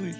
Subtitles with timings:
[0.00, 0.16] That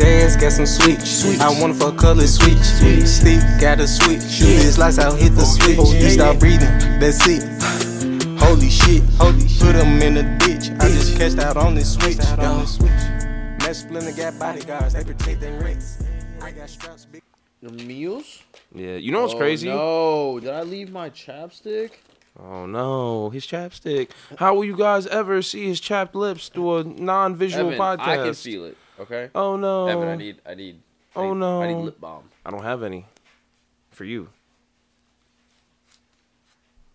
[0.00, 1.38] ass got some switch.
[1.38, 2.56] I wanna for color switch.
[3.06, 4.22] Stick got a switch.
[4.22, 5.76] Shoot his lights out, hit the switch.
[5.76, 7.42] You stop breathing, that's it.
[8.40, 9.60] Holy shit, holy shit.
[9.60, 10.70] Put him in a ditch.
[10.80, 12.16] I just cashed out on this switch.
[12.16, 12.64] Yo.
[13.58, 16.02] Mass Splinter got bodyguards, they protect their wrists.
[16.40, 17.27] I got straps big.
[17.60, 18.42] Your meals?
[18.74, 19.68] Yeah, you know what's Oh, crazy?
[19.68, 21.92] No, did I leave my chapstick?
[22.38, 24.10] Oh no, his chapstick.
[24.38, 27.98] How will you guys ever see his chapped lips through a non-visual Evan, podcast?
[28.08, 28.76] I can feel it.
[29.00, 29.30] Okay.
[29.34, 29.88] Oh no.
[29.88, 30.80] Evan, I need, I need.
[31.16, 31.62] I Oh, need- no.
[31.62, 32.30] I need lip balm.
[32.46, 33.06] I don't have any.
[33.90, 34.28] For you.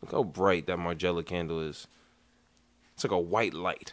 [0.02, 1.88] Look how bright that Margiela candle is.
[2.96, 3.92] It's like a white light.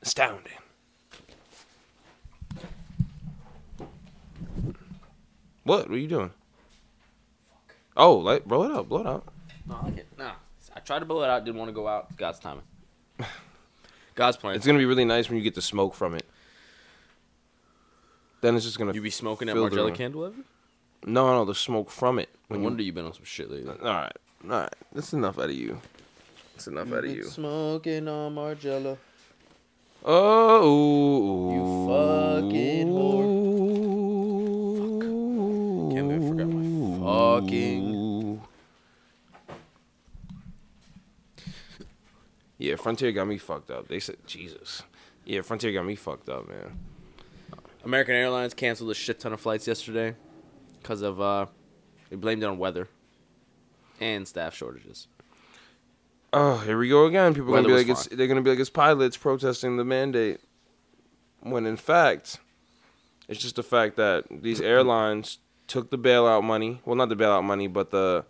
[0.00, 0.52] Astounding.
[5.64, 5.88] What?
[5.88, 6.30] What are you doing?
[7.96, 9.32] Oh, like blow it up, blow it up.
[9.68, 10.18] No, I can't.
[10.18, 10.32] Nah.
[10.74, 11.44] I tried to blow it out.
[11.44, 12.16] Didn't want to go out.
[12.16, 12.62] God's timing.
[14.14, 14.56] God's plan.
[14.56, 16.24] It's gonna be really nice when you get the smoke from it.
[18.40, 18.92] Then it's just gonna.
[18.92, 19.94] You be smoking that Fill the Margiela room.
[19.94, 20.44] candle, Evan?
[21.04, 22.28] no, no, the smoke from it.
[22.32, 23.70] No When you- wonder you've been on some shit lately.
[23.70, 24.12] All right,
[24.44, 24.74] all right.
[24.92, 25.80] That's enough out of you.
[26.54, 27.24] That's enough out of you.
[27.24, 28.96] Smoking on Margiela.
[30.04, 33.51] Oh, You fucking whore.
[37.46, 38.42] Fucking-
[42.58, 43.88] Yeah, Frontier got me fucked up.
[43.88, 44.82] They said, Jesus.
[45.24, 46.78] Yeah, Frontier got me fucked up, man.
[47.84, 50.14] American Airlines canceled a shit ton of flights yesterday
[50.80, 51.46] because of uh,
[52.10, 52.86] they blamed it on weather
[54.00, 55.08] and staff shortages.
[56.32, 57.34] Oh, here we go again.
[57.34, 60.40] People are gonna be like it's they're gonna be like it's pilots protesting the mandate.
[61.40, 62.38] When in fact,
[63.28, 66.80] it's just the fact that these airlines took the bailout money.
[66.84, 68.24] Well, not the bailout money, but the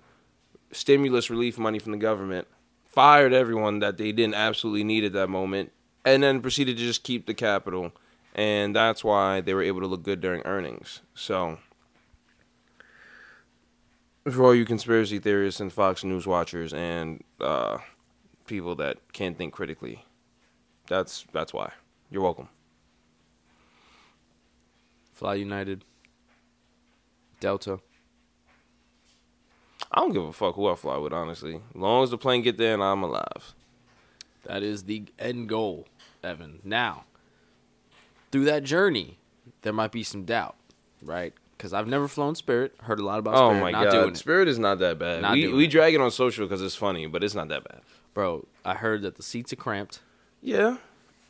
[0.73, 2.47] stimulus relief money from the government,
[2.87, 5.73] fired everyone that they didn't absolutely need at that moment,
[6.05, 7.93] and then proceeded to just keep the capital.
[8.35, 11.03] And that's why they were able to look good during earnings.
[11.15, 11.59] So,
[14.31, 17.79] for all you conspiracy theorists and Fox News watchers and uh,
[18.47, 20.05] people that can't think critically,
[20.87, 21.73] that's that's why.
[22.11, 22.49] You're welcome.
[25.13, 25.85] Fly United,
[27.43, 27.81] Delta.
[29.91, 31.57] I don't give a fuck who I fly with, honestly.
[31.57, 33.55] As long as the plane get there and I'm alive.
[34.45, 35.87] That is the end goal,
[36.25, 36.61] Evan.
[36.65, 37.05] Now,
[38.31, 39.19] through that journey,
[39.63, 40.55] there might be some doubt,
[41.03, 41.35] right?
[41.57, 42.75] Because I've never flown Spirit.
[42.83, 43.61] Heard a lot about Oh Spirit.
[43.61, 44.17] my not god.
[44.17, 45.23] Spirit is not that bad.
[45.23, 45.69] Not we we it.
[45.71, 47.81] drag it on social because it's funny, but it's not that bad.
[48.15, 50.01] Bro, I heard that the seats are cramped,
[50.41, 50.77] Yeah,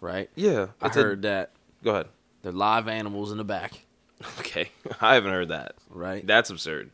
[0.00, 0.28] right?
[0.34, 0.68] yeah.
[0.80, 1.52] I It's a- heard that
[1.82, 2.06] go ahead.
[2.42, 3.84] They're live animals in the back,
[4.40, 5.74] Okay, I haven't heard that.
[5.90, 6.26] right?
[6.26, 6.90] That's absurd.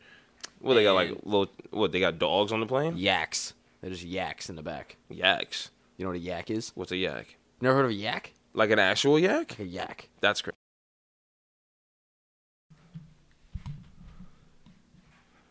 [0.61, 1.47] Well, they got like And- little.
[1.71, 2.97] What they got dogs on the plane?
[2.97, 3.53] Yaks.
[3.81, 4.97] They're just yaks in the back.
[5.09, 5.69] Yaks.
[5.97, 6.71] You know what a yak is?
[6.75, 7.35] What's a yak?
[7.61, 8.33] Never heard of a yak?
[8.53, 9.51] Like an actual yak?
[9.51, 10.09] Like a yak.
[10.21, 10.55] That's crazy.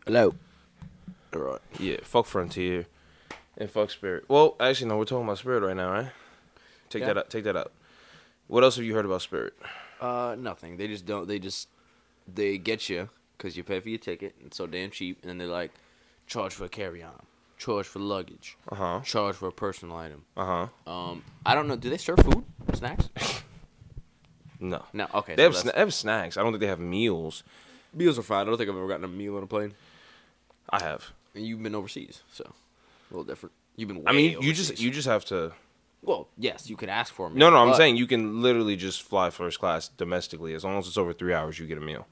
[0.06, 0.34] Hello.
[1.34, 1.61] All right.
[1.78, 2.87] Yeah, fuck Frontier
[3.56, 4.25] and fuck Spirit.
[4.28, 6.09] Well, actually, no, we're talking about Spirit right now, right?
[6.88, 7.09] Take Yeah.
[7.09, 7.31] that out.
[7.31, 7.72] Take that out.
[8.47, 9.55] What else have you heard about Spirit?
[10.01, 10.77] Uh, nothing.
[10.77, 11.27] They just don't.
[11.29, 11.69] They just
[12.33, 14.35] they get you because you pay for your ticket.
[14.45, 15.73] It's so damn cheap, and then they're like,
[16.27, 17.23] charge for a carry-on,
[17.59, 19.01] charge for luggage, Uh huh.
[19.05, 20.25] charge for a personal item.
[20.37, 20.91] Uh huh.
[20.93, 21.77] Um, I don't know.
[21.77, 22.45] Do they serve food,
[22.75, 23.09] snacks?
[24.61, 24.85] No.
[24.93, 25.07] No.
[25.15, 25.35] Okay.
[25.37, 26.37] They so have, sna- they have snacks.
[26.37, 27.43] I don't think they have meals.
[27.95, 28.43] meals are fine.
[28.43, 29.75] I don't think I've ever gotten a meal on a plane.
[30.71, 31.13] I have.
[31.35, 33.53] And you've been overseas, so a little different.
[33.77, 34.03] You've been.
[34.07, 34.69] I way mean, you overseas.
[34.69, 35.53] just you just have to.
[36.03, 37.39] Well, yes, you could ask for a meal.
[37.39, 40.55] No, no, I'm but- saying you can literally just fly first class domestically.
[40.55, 42.07] As long as it's over three hours, you get a meal.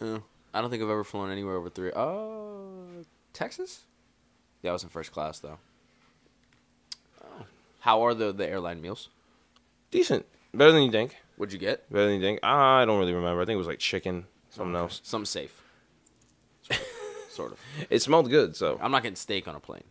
[0.00, 1.92] I don't think I've ever flown anywhere over three.
[1.94, 3.82] Uh, Texas?
[4.62, 5.58] Yeah, I was in first class though.
[7.24, 7.44] Oh.
[7.80, 9.08] How are the the airline meals?
[9.90, 10.26] Decent.
[10.54, 11.16] Better than you think.
[11.36, 11.90] What'd you get?
[11.92, 12.40] Better than you think.
[12.42, 13.40] I don't really remember.
[13.40, 15.00] I think it was like chicken, something else.
[15.04, 15.62] Something safe.
[16.62, 16.86] Sort of.
[17.30, 17.58] sort of.
[17.90, 18.78] It smelled good, so.
[18.82, 19.84] I'm not getting steak on a plane,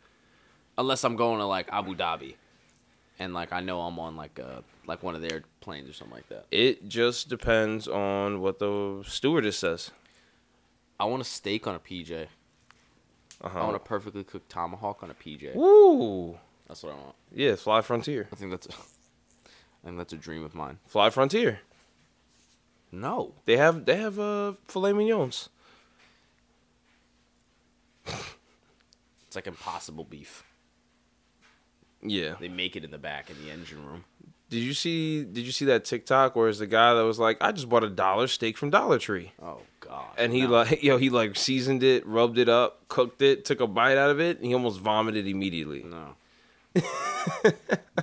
[0.78, 2.36] unless I'm going to like Abu Dhabi,
[3.20, 6.16] and like I know I'm on like uh like one of their planes or something
[6.16, 6.46] like that.
[6.52, 9.92] It just depends on what the stewardess says.
[11.00, 12.28] I want a steak on a PJ.
[13.44, 13.60] Uh-huh.
[13.60, 15.56] I want a perfectly cooked tomahawk on a PJ.
[15.56, 16.38] Woo!
[16.68, 17.16] That's what I want.
[17.34, 18.28] Yeah, fly Frontier.
[18.32, 18.68] I think that's.
[19.84, 20.78] I think that's a dream of mine.
[20.86, 21.62] Fly Frontier.
[22.92, 23.34] No.
[23.46, 25.50] They have they have uh filet mignons.
[28.06, 30.44] It's like impossible beef.
[32.04, 32.36] Yeah.
[32.40, 34.04] They make it in the back in the engine room.
[34.50, 35.24] Did you see?
[35.24, 37.84] Did you see that TikTok where it's the guy that was like, "I just bought
[37.86, 40.08] a dollar steak from Dollar Tree," Oh God.
[40.18, 40.50] and he No.
[40.50, 44.10] like, yo, he like seasoned it, rubbed it up, cooked it, took a bite out
[44.10, 45.84] of it, and he almost vomited immediately.
[45.84, 46.16] no.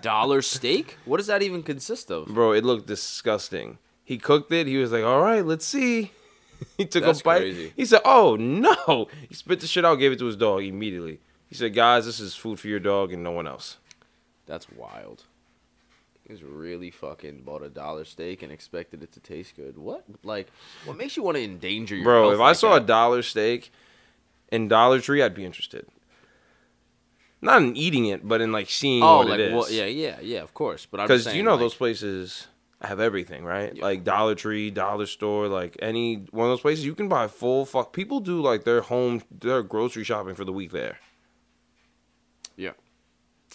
[0.00, 0.97] Dollar steak?
[1.05, 2.29] What does that even consist of?
[2.29, 3.79] Bro, it looked disgusting.
[4.05, 4.67] He cooked it.
[4.67, 6.12] He was like, "All right, let's see."
[6.79, 7.39] he took That's a bite.
[7.41, 7.73] crazy.
[7.77, 11.21] He said, "Oh no!" He spit the shit out, gave it to his dog immediately.
[11.49, 13.77] He said, "Guys, this is food for your dog and no one else."
[14.49, 15.23] That's wild.
[16.27, 19.79] He's really fucking bought a dollar steak and expected it to taste good.
[19.79, 20.05] What?
[20.25, 20.49] Like,
[20.85, 23.71] what makes you want to endanger your Bro, if I like saw a dollar steak
[24.50, 25.87] in Dollar Tree, I'd be interested.
[27.41, 29.55] Not in eating it, but in like seeing oh, what like it is.
[29.55, 30.87] well, yeah, yeah, yeah, of course.
[30.91, 32.49] But because you know like, those places
[32.83, 33.75] have everything, right?
[33.75, 33.83] Yeah.
[33.83, 37.65] Like Dollar Tree, Dollar Store, like any one of those places, you can buy full
[37.65, 37.93] fuck.
[37.93, 40.99] People do like their home, their grocery shopping for the week there.
[42.56, 42.73] Yeah.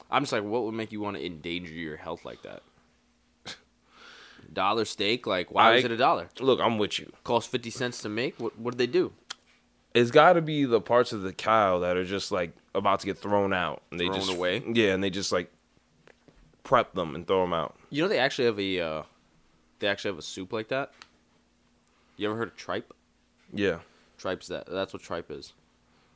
[0.09, 2.63] I'm just like, what would make you want to endanger your health like that?
[4.51, 6.29] Dollar steak, like why I- is it a dollar?
[6.39, 7.11] Look, I'm with you.
[7.23, 8.39] Costs fifty cents to make.
[8.39, 9.13] What what did they do?
[9.93, 13.05] It's got to be the parts of the cow that are just like about to
[13.05, 14.63] get thrown out, and they Thrown just away?
[14.73, 15.51] Yeah, and they just like
[16.63, 17.75] prep them and throw them out.
[17.89, 19.03] You know they actually have a uh,
[19.79, 20.91] they actually have a soup like that.
[22.17, 22.93] You ever heard of tripe?
[23.53, 23.79] Yeah,
[24.17, 24.67] Tripe's that.
[24.67, 25.53] That's what tripe is.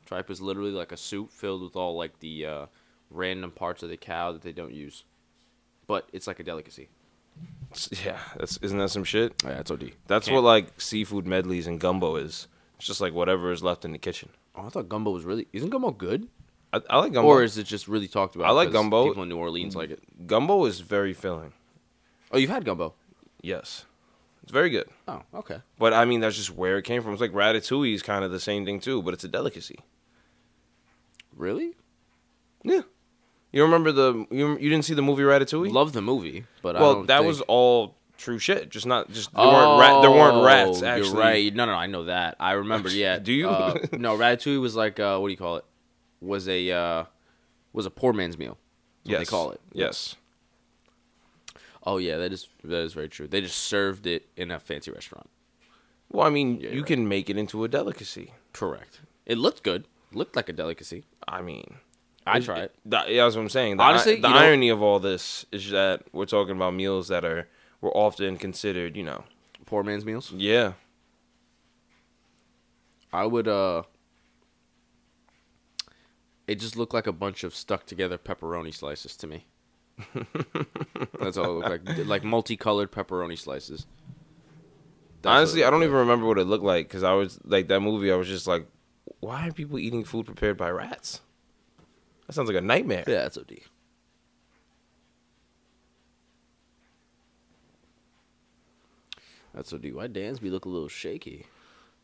[0.06, 2.66] Tripe is literally like a soup filled with all like the uh,
[3.10, 5.04] random parts of the cow that they don't use,
[5.86, 6.88] but it's like a delicacy.
[8.04, 8.18] yeah.
[8.36, 9.34] That's isn't that some shit?
[9.44, 9.92] Yeah, that's OD.
[10.06, 12.48] That's Can't- what like seafood medleys and gumbo is.
[12.76, 14.30] It's just like whatever is left in the kitchen.
[14.54, 15.46] Oh, I thought gumbo was really.
[15.52, 16.28] Isn't gumbo good?
[16.72, 17.28] I, I like gumbo.
[17.28, 18.46] Or is it just really talked about?
[18.48, 19.06] I like 'cause gumbo.
[19.08, 20.26] People in New Orleans like it.
[20.26, 21.52] gumbo is very filling.
[22.30, 22.94] Oh, you've had gumbo.
[23.40, 23.84] Yes,
[24.42, 24.88] it's very good.
[25.06, 25.58] Oh, okay.
[25.78, 27.12] But I mean, that's just where it came from.
[27.12, 29.78] It's like ratatouille is kind of the same thing too, but it's a delicacy.
[31.34, 31.74] Really?
[32.64, 32.82] Yeah.
[33.52, 35.72] You remember the you, you didn't see the movie Ratatouille?
[35.72, 38.68] Love the movie, but I well, don't that think- was all true shit.
[38.68, 41.08] Just not just there weren't rat, there weren't rats Oh, actually.
[41.08, 41.54] You're right.
[41.54, 42.36] No, no, I know that.
[42.38, 42.88] I remember.
[42.90, 43.18] Yeah.
[43.18, 43.48] Do you?
[43.48, 45.64] Uh, no, Ratatouille was like uh, what do you call it?
[46.20, 47.04] Was a uh,
[47.72, 48.58] was a poor man's meal.
[49.04, 49.20] That's what Yes.
[49.20, 49.60] they call it.
[49.72, 50.16] Yes.
[51.84, 53.26] Oh yeah, that is that is very true.
[53.28, 55.30] They just served it in a fancy restaurant.
[56.10, 58.32] Well, I mean, you can make it into a delicacy.
[58.52, 59.00] Correct.
[59.26, 59.84] It looked good.
[60.12, 61.04] Looked like a delicacy.
[61.26, 61.76] I mean,
[62.32, 62.74] I try it.
[62.86, 63.76] that- yeah, that's what I'm saying.
[63.78, 66.74] The, Honestly, I- the you know- irony of all this is that we're talking about
[66.74, 67.48] meals that are
[67.80, 69.24] were often considered, you know,
[69.66, 70.32] Poor man's meals.
[70.32, 70.72] yeah,
[73.12, 73.82] I would uh
[76.46, 79.46] it just looked like a bunch of stuck together pepperoni slices to me.
[81.20, 82.06] That's all it looked like.
[82.06, 83.86] Like multicolored pepperoni slices.
[85.22, 87.68] That's Honestly, I don't looked even remember what it looked like because I was like
[87.68, 88.10] that movie.
[88.12, 88.66] I was just like,
[89.20, 91.20] why are people eating food prepared by rats?
[92.28, 93.02] That sounds like a nightmare.
[93.06, 93.58] Yeah, that's OD.
[99.54, 99.92] That's OD.
[99.92, 101.46] Why Dansby look a little shaky?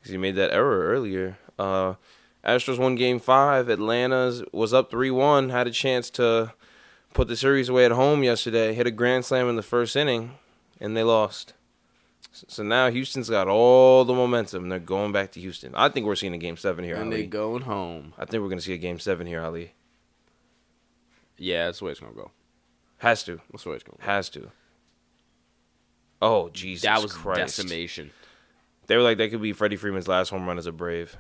[0.05, 1.39] because he made that error earlier.
[1.59, 1.95] Uh,
[2.45, 3.71] Astros won Game Five.
[3.71, 5.49] Atlanta's was up three one.
[5.49, 6.53] Had a chance to
[7.15, 8.75] put the series away at home yesterday.
[8.75, 10.33] Hit a grand slam in the first inning,
[10.79, 11.55] and they lost.
[12.33, 14.69] So now Houston's got all the momentum.
[14.69, 15.73] They're going back to Houston.
[15.75, 17.23] I think we're seeing a Game Seven here, and Ali.
[17.23, 18.13] they going home.
[18.19, 19.73] I think we're gonna see a Game Seven here, Ali.
[21.37, 22.31] Yeah, that's the way it's gonna go.
[22.99, 23.41] Has to.
[23.51, 24.05] That's the way it's gonna go.
[24.05, 24.51] Has to.
[26.23, 27.39] Oh Jesus that was Christ!
[27.39, 28.11] decimation.
[28.87, 31.17] They were like that could be Freddie Freeman's last home run as a Brave.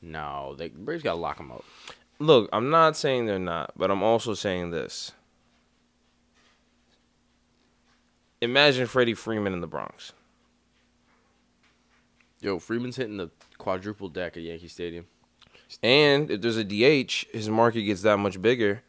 [0.00, 1.64] No, they Braves gotta lock him up.
[2.18, 5.12] Look, I'm not saying they're not, but I'm also saying this.
[8.40, 10.12] Imagine Freddie Freeman in the Bronx.
[12.40, 15.06] Yo, Freeman's hitting the quadruple deck at Yankee Stadium.
[15.82, 18.82] And if there's a DH, his market gets that much bigger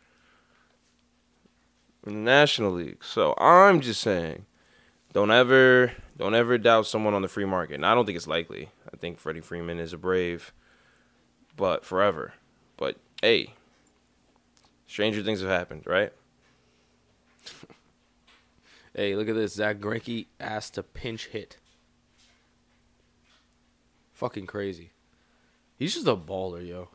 [2.06, 3.04] in the National League.
[3.04, 4.46] So I'm just saying,
[5.13, 7.75] don't ever don't ever doubt someone on the free market.
[7.75, 8.70] And I don't think it's likely.
[8.92, 10.54] I think Freddie Freeman is a brave,
[11.56, 12.34] but forever.
[12.78, 13.54] But hey,
[14.88, 16.12] stranger things have happened, right?
[18.96, 19.56] Hey, look at this.
[19.56, 21.58] Zack Greinke asked to pinch hit.
[24.13, 24.93] Fucking crazy.
[25.77, 26.89] He's just a baller, yo.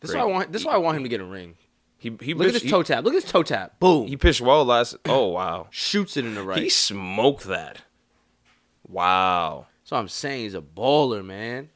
[0.00, 0.52] This is why I want.
[0.52, 1.56] This is why I want him to get a ring.
[1.98, 3.04] He he Look at his this toe tap.
[3.04, 3.80] Look at his toe tap.
[3.80, 4.04] Boom.
[4.04, 4.96] he, he pitched well last.
[5.06, 6.62] Oh wow, shoots it in the right.
[6.62, 7.82] he smoked that.
[8.86, 9.66] Wow.
[9.84, 11.70] so I'm saying he's a baller, man.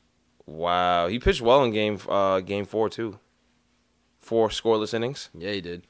[0.47, 3.19] Wow, he pitched well in game uh game four too.
[4.19, 5.29] Four scoreless innings.
[5.35, 5.87] Yeah, he did.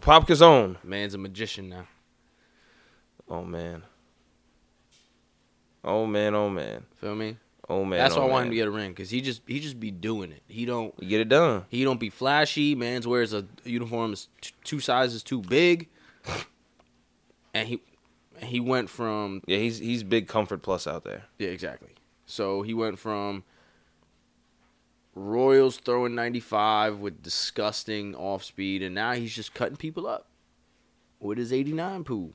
[0.00, 0.76] Pop Kazone.
[0.84, 1.88] Man's a magician now.
[3.28, 3.82] Oh man.
[5.82, 6.36] Oh man.
[6.36, 6.86] Oh man.
[7.00, 7.36] Feel me?
[7.70, 7.98] Oh man.
[7.98, 9.78] That's oh, why I want him to get a ring because he just he just
[9.78, 10.42] be doing it.
[10.48, 11.64] He don't You get it done.
[11.68, 12.74] he don't be flashy.
[12.74, 15.88] Man's wears a uniform is t- two sizes too big.
[17.54, 17.80] and he
[18.42, 21.24] he went from Yeah, he's he's big comfort plus out there.
[21.38, 21.90] yeah exactly.
[22.26, 23.44] So he went from
[25.14, 30.28] Royals throwing 95 with disgusting off speed, and now he's just cutting people up
[31.18, 32.32] with his 89 pool.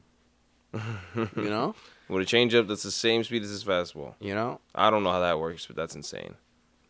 [0.73, 1.75] you know,
[2.09, 4.15] With a changeup that's the same speed as his fastball.
[4.19, 4.59] you know.
[4.75, 6.35] I don't know how that works, but that's insane.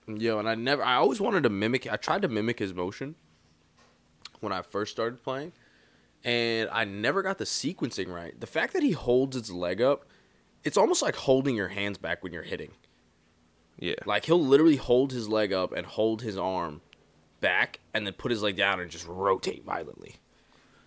[0.07, 1.91] Yo, and I never, I always wanted to mimic.
[1.91, 3.15] I tried to mimic his motion
[4.41, 5.53] when I first started playing,
[6.23, 8.37] and I never got the sequencing right.
[8.37, 10.05] The fact that he holds his leg up,
[10.63, 12.71] it's almost like holding your hands back when you're hitting.
[13.79, 13.95] Yeah.
[14.05, 16.81] Like he'll literally hold his leg up and hold his arm
[17.39, 20.15] back, and then put his leg down and just rotate violently.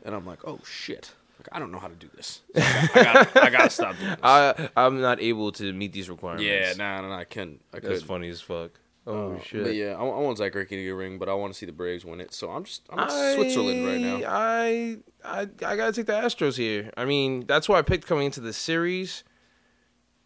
[0.05, 1.13] And I'm like, oh shit.
[1.39, 2.41] Like, I don't know how to do this.
[2.57, 4.19] I got, I to stop doing this.
[4.23, 6.45] I I'm not able to meet these requirements.
[6.45, 7.61] yeah, nah, nah, nah, I couldn't.
[7.73, 8.07] I That's couldn't.
[8.07, 8.73] funny as fuck.
[9.07, 9.63] Uh, Oh shit.
[9.63, 11.59] But yeah, I, I want Zack Greinke to get a ring, but I want to
[11.59, 12.35] see the Braves win it.
[12.35, 14.21] So I'm just I'm in Switzerland right now.
[14.29, 16.91] I I I gotta take the Astros here.
[16.97, 19.23] I mean, that's why I picked coming into the series.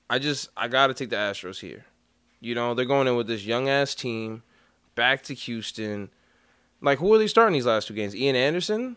[0.08, 1.84] I just I gotta take the Astros here.
[2.40, 4.42] You know, they're going in with this young ass team,
[4.94, 6.08] back to Houston.
[6.80, 8.16] Like, who are they starting these last two games?
[8.16, 8.96] Ian Anderson.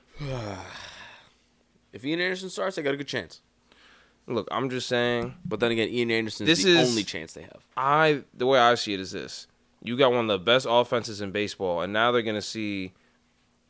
[1.94, 3.42] If Ian Anderson starts, they got a good chance.
[4.28, 5.36] Look, I'm just saying.
[5.46, 7.64] But then again, Ian Anderson This the is- only chance they have.
[7.78, 9.48] I the way I see it is this:
[9.82, 12.94] you got one of the best offenses in baseball, and now they're gonna see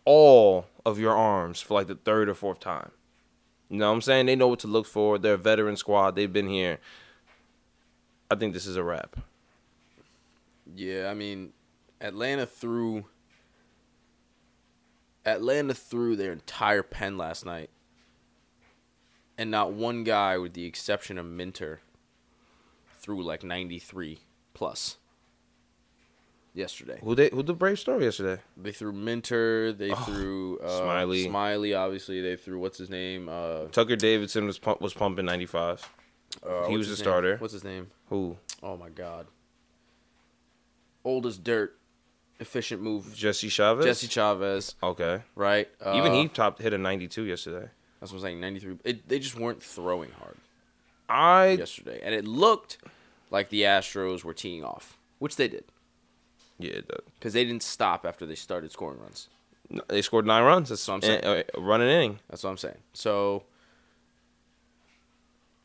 [0.06, 2.92] all of your arms for like the third or fourth time.
[3.70, 4.28] You know what I'm saying?
[4.28, 5.18] They know what to look for.
[5.18, 6.16] They're a veteran squad.
[6.16, 6.80] They've been here.
[8.30, 9.16] I think this is a wrap.
[10.76, 11.54] Yeah, I mean,
[12.00, 13.06] Atlanta threw
[15.26, 17.70] Atlanta threw their entire pen last night,
[19.38, 21.82] and not one guy, with the exception of Minter,
[23.00, 24.20] threw like 93
[24.54, 24.98] plus
[26.54, 27.00] yesterday.
[27.04, 28.42] Who they who the Braves start yesterday?
[28.56, 29.74] They threw Minter.
[29.74, 31.28] They threw uh, Smyly.
[31.28, 32.22] Smyly, obviously.
[32.22, 33.28] They threw what's his name?
[33.30, 35.90] Uh, Tucker Davidson was pump, was pumping 95.
[36.48, 37.38] uh, He was the starter.
[37.38, 37.88] What's his name?
[38.10, 38.38] Who?
[38.62, 39.28] Oh my God.
[41.06, 41.78] Old as dirt,
[42.40, 43.14] efficient move.
[43.14, 43.84] Jesse Chavez.
[43.86, 45.22] Jesse Chavez, Okay.
[45.36, 45.68] right?
[45.94, 47.70] Even Uh, he topped hit a 92 yesterday.
[48.04, 48.42] That's what I'm saying.
[48.42, 48.76] 93.
[48.84, 50.36] It, they just weren't throwing hard
[51.08, 52.78] I yesterday, and it looked
[53.32, 55.64] like the Astros were teeing off, which they did
[56.60, 56.82] yeah.
[56.86, 59.30] The, because they didn't stop after they started scoring runs.
[59.70, 60.68] no, they scored nine runs.
[60.68, 61.46] That's what I'm saying.
[61.58, 62.20] Run an inning.
[62.30, 62.80] That's what I'm saying.
[62.92, 63.44] So,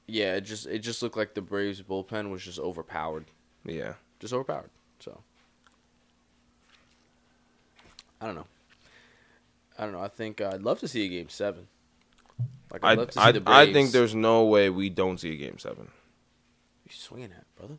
[0.06, 3.24] yeah, it just it just looked like the Braves bullpen was just overpowered,
[3.64, 3.94] Yeah.
[4.20, 4.70] just overpowered.
[5.00, 5.22] So,
[8.20, 8.46] I don't know.
[9.76, 10.02] I don't know.
[10.02, 11.66] I think uh, I'd love to see a game seven.
[12.72, 15.18] Like I I'd love to see I, the I think there's no way we don't
[15.18, 15.88] see a game seven.
[16.84, 17.78] you swinging at brother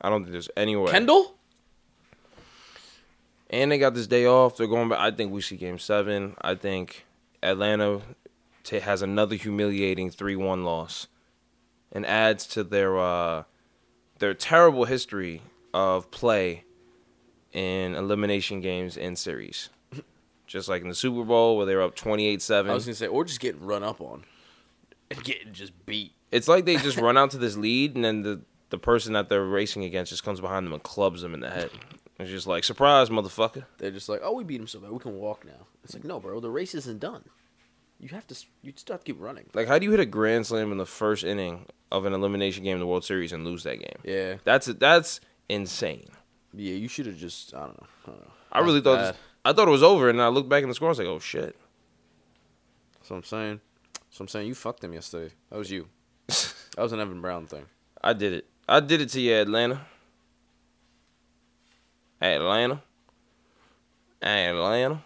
[0.00, 0.90] I don't think there's any way.
[0.90, 1.36] Kendall.
[3.50, 4.56] and they got this day off.
[4.56, 4.98] They're going back.
[4.98, 6.34] I think we see game seven.
[6.42, 7.06] I think
[7.42, 8.00] Atlanta
[8.64, 11.06] ta has another humiliating three-one loss,
[11.92, 13.44] and adds to their uh,
[14.18, 16.64] their terrible history of play
[17.52, 19.68] in elimination games and series.
[20.52, 22.70] Just like in the Super Bowl where they were up twenty eight seven.
[22.70, 24.24] I was gonna say, or just getting run up on
[25.10, 26.12] and getting just beat.
[26.30, 29.28] It's like they just run out to this lead, and then the the person that
[29.30, 31.70] they're racing against just comes behind them and clubs them in the head.
[32.18, 33.64] It's just like surprise, motherfucker.
[33.78, 35.66] They're just like, oh, we beat him so bad, we can walk now.
[35.84, 37.24] It's like, no, bro, the race isn't done.
[37.98, 39.46] You have to, you still have to keep running.
[39.54, 42.62] Like, how do you hit a grand slam in the first inning of an elimination
[42.64, 43.98] game in the World Series and lose that game?
[44.04, 46.08] Yeah, That's that's insane.
[46.54, 46.74] yeah.
[46.74, 47.86] You should have just, I don't know.
[48.06, 48.30] I, don't know.
[48.52, 50.74] I really thought this, I thought it was over, and I looked back in the
[50.74, 50.88] score.
[50.88, 51.56] I was like, oh shit.
[52.94, 53.60] That's what I'm saying.
[54.10, 55.32] So I'm saying you fucked him yesterday.
[55.50, 55.88] That was you.
[56.74, 57.66] That was an Evan Brown thing.
[58.02, 58.46] I did it.
[58.66, 59.82] I did it to you, Atlanta.
[62.18, 62.80] Atlanta.
[64.22, 65.02] Atlanta.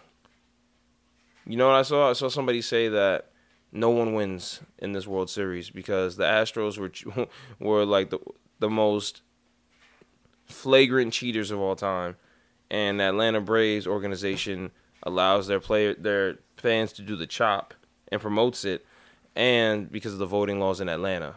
[1.45, 2.09] You know what I saw?
[2.09, 3.31] I saw somebody say that
[3.71, 7.27] no one wins in this World Series because the Astros were
[7.59, 8.19] were like the
[8.59, 9.21] the most
[10.45, 12.15] flagrant cheaters of all time,
[12.69, 14.71] and the Atlanta Braves organization
[15.03, 17.73] allows their player their fans to do the chop
[18.11, 18.85] and promotes it,
[19.35, 21.35] and because of the voting laws in Atlanta,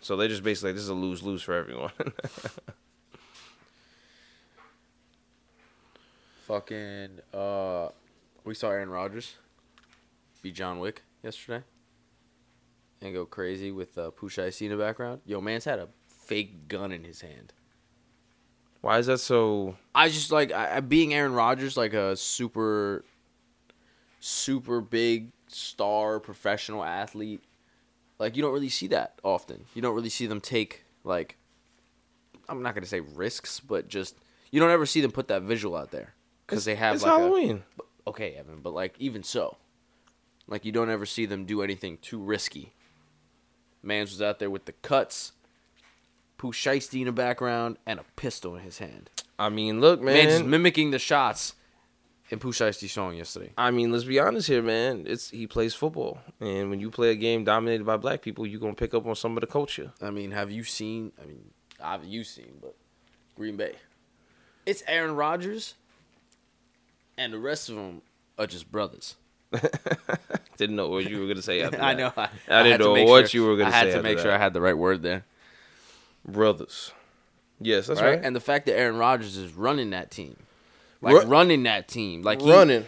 [0.00, 1.92] so they just basically this is a lose lose for everyone.
[6.46, 7.88] Fucking, uh,
[8.44, 9.34] we saw Aaron Rodgers
[10.42, 11.64] be John Wick yesterday
[13.02, 15.22] and go crazy with uh, Pooh Shiesty in the background.
[15.26, 17.52] Yo, man's had a fake gun in his hand.
[18.86, 19.74] Why is that so?
[19.96, 23.04] I just like I, being Aaron Rodgers, like a super,
[24.20, 27.42] super big star professional athlete.
[28.20, 29.64] Like you don't really see that often.
[29.74, 31.36] You don't really see them take like,
[32.48, 34.14] I'm not gonna say risks, but just
[34.52, 36.14] you don't ever see them put that visual out there
[36.46, 37.64] because they have it's like a- Halloween.
[38.06, 39.56] okay, Evan, but like even so,
[40.46, 42.72] Like you don't ever see them do anything too risky.
[43.82, 45.32] Mans was out there with the cuts,
[46.38, 49.10] Pooh Shiesty in the background, and a pistol in his hand.
[49.38, 50.14] I mean, look, man.
[50.14, 51.54] Mans is mimicking the shots
[52.30, 53.52] in Pooh Shiesty's song yesterday.
[53.56, 55.04] I mean, let's be honest here, man.
[55.06, 58.60] It's he plays football, and when you play a game dominated by black people, you're
[58.60, 59.92] gonna pick up on some of the culture.
[60.02, 61.12] I mean, have you seen?
[61.22, 61.50] I mean,
[61.80, 62.58] have you seen?
[62.60, 62.74] But
[63.36, 63.74] Green Bay,
[64.64, 65.74] it's Aaron Rodgers,
[67.16, 68.02] and the rest of them
[68.38, 69.16] are just brothers.
[70.56, 71.62] Didn't know what you were gonna say.
[71.80, 72.12] I know.
[72.16, 73.76] I, I didn't to know what sure- you were gonna say.
[73.76, 74.40] I had to make sure that.
[74.40, 75.24] I had the right word there.
[76.26, 76.92] Brothers.
[77.60, 78.16] Yes, that's right?
[78.16, 78.20] right.
[78.22, 80.36] And the fact that Aaron Rodgers is running that team,
[81.00, 82.84] like Ru- running that team, like he, running.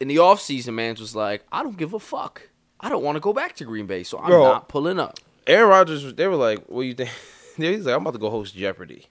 [0.00, 2.48] in the offseason, man was like, I don't give a fuck.
[2.80, 4.42] I don't want to go back to Green Bay, so I'm Bro.
[4.44, 5.18] not pulling up.
[5.46, 6.14] Aaron Rodgers.
[6.14, 7.10] They were like, "What do you think?"
[7.56, 9.06] He's like, "I'm about to go host Jeopardy."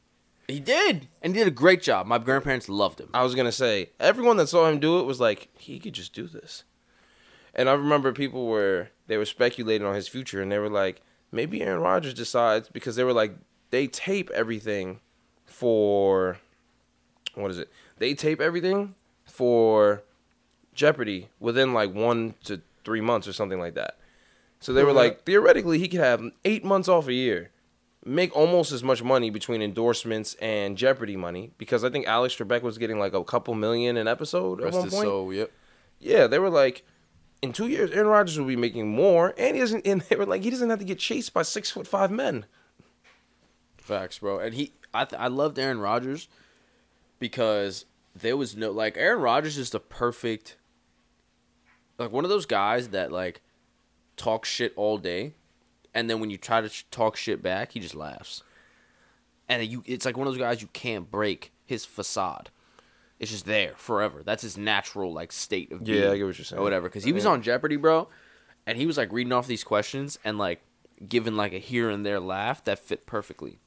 [0.47, 2.05] He did, and he did a great job.
[2.07, 3.09] My grandparents loved him.
[3.13, 6.13] I was gonna say everyone that saw him do it was like, he could just
[6.13, 6.63] do this.
[7.55, 11.01] And I remember people were they were speculating on his future, and they were like,
[11.31, 13.33] maybe Aaron Rodgers decides because they were like,
[13.71, 14.99] they tape everything
[15.45, 16.37] for
[17.33, 17.69] what is it?
[17.97, 20.03] They tape everything for
[20.73, 23.97] Jeopardy within like one to three months or something like that.
[24.59, 27.49] So they were like, theoretically, he could have eight months off a year,
[28.05, 32.61] make almost as much money between endorsements and Jeopardy money because I think Alex Trebek
[32.61, 35.05] was getting like a couple million an episode at Rest one his point.
[35.07, 35.51] soul, yep.
[35.99, 36.83] Yeah, they were like,
[37.41, 39.85] in two years, Aaron Rodgers will be making more, and he doesn't.
[39.85, 42.45] And they were like, he doesn't have to get chased by six foot five men.
[43.81, 44.39] Facts, bro.
[44.39, 46.27] And he, I, th- I loved Aaron Rodgers
[47.19, 47.85] because
[48.15, 50.57] there was no like Aaron Rodgers is the perfect,
[51.97, 53.41] like one of those guys that like
[54.17, 55.33] talk shit all day,
[55.93, 58.43] and then when you try to sh- talk shit back, he just laughs.
[59.49, 62.49] And you, it's like one of those guys you can't break his facade.
[63.19, 64.23] It's just there forever.
[64.23, 66.59] That's his natural like state of Yeah, being I get what you're saying.
[66.59, 66.87] or whatever.
[66.87, 67.31] Because he was Yeah.
[67.31, 68.07] on Jeopardy, bro,
[68.65, 70.61] and he was like reading off these questions and like
[71.07, 73.59] giving like a here and there laugh that fit perfectly.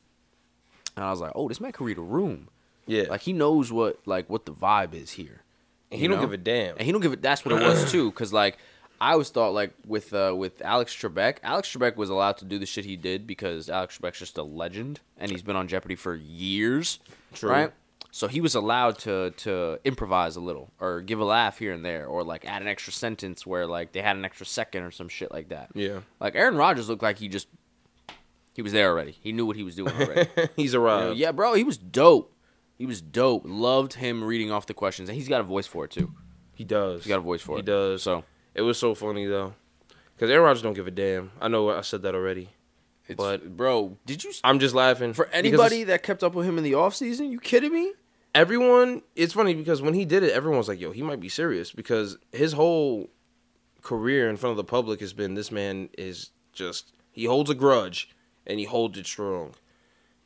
[0.97, 2.49] And I was like, oh, this man can read a room.
[2.87, 5.41] Yeah, Like he knows what like what the vibe is here.
[5.91, 6.77] and he don't give a damn.
[6.77, 7.23] And he don't give it.
[7.23, 8.11] That's what it was too.
[8.11, 8.59] Because like
[9.01, 12.59] I always thought like with uh with Alex Trebek, Alex Trebek was allowed to do
[12.59, 15.95] the shit he did because Alex Trebek's just a legend and he's been on Jeopardy
[15.95, 17.01] for years,
[17.33, 17.51] True.
[17.51, 17.73] right?
[18.11, 21.85] So he was allowed to to improvise a little or give a laugh here and
[21.85, 24.91] there or like add an extra sentence where like they had an extra second or
[24.91, 25.71] some shit like that.
[25.75, 27.49] Yeah, Like Aaron Rodgers looked like he just
[28.55, 29.17] he was there already.
[29.21, 30.31] He knew what he was doing already.
[30.57, 31.19] he's You know, arrived.
[31.19, 32.33] yeah, bro, he was dope.
[32.79, 33.43] He was dope.
[33.45, 36.13] Loved him reading off the questions, and he's got a voice for it too.
[36.55, 37.03] he does.
[37.05, 37.67] He's got a voice for He it.
[37.67, 38.03] He does.
[38.03, 39.55] So It was so funny though,
[40.15, 41.31] because Aaron Rodgers don't give a damn.
[41.41, 42.51] I know I said that already.
[43.07, 46.57] it's, But- bro, did you I'm just laughing for anybody that kept up with him
[46.59, 47.31] in the off season?
[47.31, 47.93] You kidding me?
[48.37, 51.29] everyone it's funny because when he did it everyone was like yo he might be
[51.29, 53.09] serious because his whole
[53.81, 57.55] career in front of the public has been this man is just he holds a
[57.55, 58.09] grudge
[58.47, 59.55] and he holds it strong.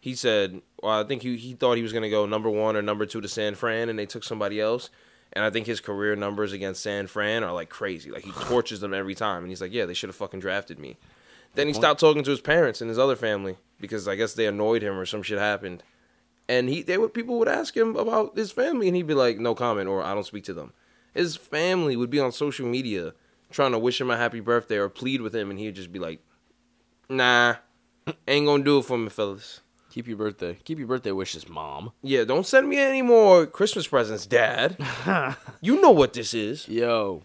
[0.01, 2.77] He said well i think he, he thought he was going to go number one
[2.77, 4.91] or number two to san fran and they took somebody else.
[5.33, 8.11] And i think his career numbers against san fran are like crazy.
[8.11, 9.43] Like he tortures them every time.
[9.43, 10.97] And he's like yeah they should have fucking drafted me.
[11.55, 14.47] Then he stopped talking to his parents and his other family because i guess they
[14.47, 15.83] annoyed him or some shit happened.
[16.49, 19.39] And he they would people would ask him about his family and he'd be like
[19.39, 20.73] no comment or i don't speak to them.
[21.13, 23.15] His family would be on social media
[23.51, 25.99] trying to wish him a happy birthday or plead with him and he'd just be
[25.99, 26.21] like
[27.09, 27.57] nah
[28.29, 30.59] ain't gonna do it for me fellas Keep your birthday.
[30.65, 31.93] Keep your birthday wishes, mom.
[32.03, 34.77] yeah don't send me any more christmas presents dad
[35.61, 37.23] you know what this is Yo,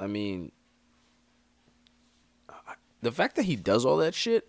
[0.00, 0.52] I mean,
[3.00, 4.48] the fact that he does all that shit,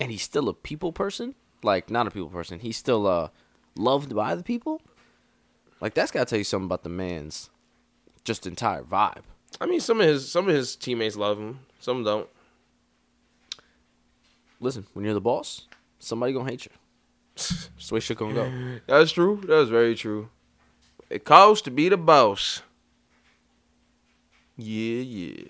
[0.00, 3.28] and he's still a people person, like not a people person, he's still uh
[3.76, 4.80] loved by the people.
[5.80, 7.50] Like that's gotta tell you something about the man's
[8.24, 9.22] just entire vibe.
[9.60, 12.28] i mean some of his some of his teammates love him some don't
[14.62, 15.66] Listen, when you're the boss,
[15.98, 16.70] somebody gonna hate you.
[17.36, 18.80] Just the way shit gonna go.
[18.86, 20.28] that's true that's very true
[21.08, 22.60] it costs to be the boss
[24.58, 25.44] yeah yeah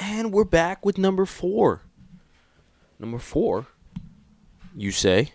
[0.00, 1.82] And we're back with number four.
[3.00, 3.66] Number four,
[4.76, 5.32] you say,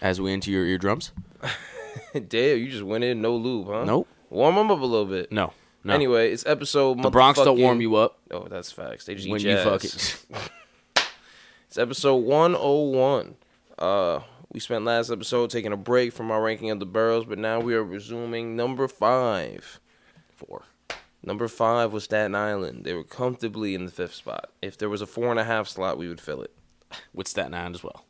[0.00, 1.12] as we enter your eardrums.
[2.12, 3.84] Damn, you just went in no lube, huh?
[3.84, 4.08] Nope.
[4.28, 5.30] Warm them up a little bit.
[5.30, 5.52] No.
[5.86, 5.94] No.
[5.94, 7.00] Anyway, it's episode.
[7.00, 9.04] the Bronx don't warm you up Oh, that's facts.
[9.04, 9.30] They just eat.
[9.30, 10.24] when you fuck it.
[11.68, 13.34] It's episode 101.
[13.78, 14.20] Uh,
[14.52, 17.60] we spent last episode taking a break from our ranking of the boroughs, but now
[17.60, 19.78] we are resuming number five.
[20.34, 20.62] Four.
[21.22, 22.84] Number five was Staten Island.
[22.84, 24.50] They were comfortably in the fifth spot.
[24.62, 26.52] If there was a four and a half slot, we would fill it.
[27.14, 28.04] With Staten Island as well.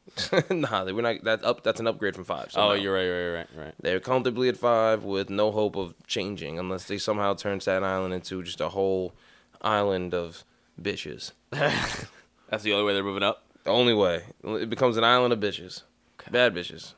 [0.51, 1.23] nah, they- we're not.
[1.23, 1.63] That's up.
[1.63, 2.53] That's an upgrade from five.
[2.53, 2.75] So oh, no.
[2.75, 3.75] you're right, right, right, right.
[3.81, 8.15] They're comfortably at five with no hope of changing unless they somehow turn Staten Island
[8.15, 9.15] into just a whole
[9.63, 10.45] island of
[10.81, 11.33] bitches.
[11.51, 13.43] That's the only way they're moving up.
[13.65, 15.83] The only way it becomes an island of bitches,
[16.31, 16.95] bad bitches.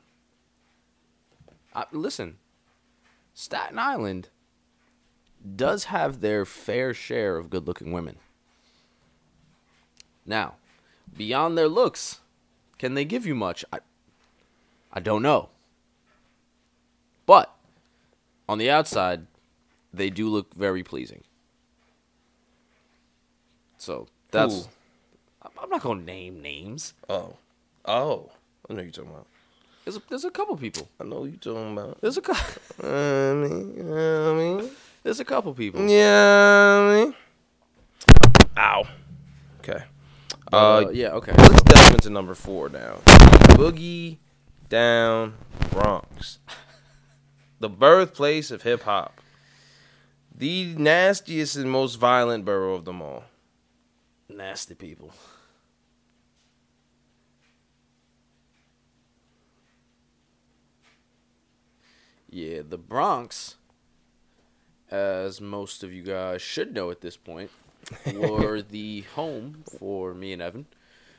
[1.74, 2.36] I, listen,
[3.32, 4.28] Staten Island
[5.56, 8.16] does have their fair share of good-looking women.
[10.26, 10.56] Now,
[11.16, 12.20] beyond their looks,
[12.78, 13.64] can they give you much?
[13.72, 13.78] I,
[14.92, 15.48] I don't know.
[17.26, 17.54] But
[18.48, 19.26] on the outside,
[19.92, 21.22] they do look very pleasing.
[23.78, 24.54] So that's.
[24.54, 24.60] Who?
[25.42, 26.94] I'm- not gonna name names.
[27.08, 27.36] Oh,
[27.84, 28.30] oh,
[28.68, 29.26] I know you're talking about.
[29.84, 30.88] There's a, there's a couple people.
[31.00, 32.00] I know you're talking about.
[32.00, 32.32] There's a cou-
[32.82, 34.70] I mean, I mean,
[35.02, 35.86] there's a couple people.
[35.88, 37.14] yeah, I mean.
[38.56, 38.84] Ow.
[39.60, 39.84] Okay.
[40.52, 41.08] Uh, Uh, yeah.
[41.10, 41.32] Okay.
[41.36, 42.98] Let's delve into number four now.
[43.56, 44.18] Boogie
[44.68, 45.34] Down
[45.70, 46.38] Bronx.
[47.60, 49.20] The birthplace of hip hop.
[50.32, 53.24] The nastiest and most violent borough of them all.
[54.28, 55.10] Nasty people.
[62.30, 63.56] Yeah, the Bronx,
[64.90, 67.50] as most of you guys should know at this point,
[68.14, 70.66] were the home for me and Evan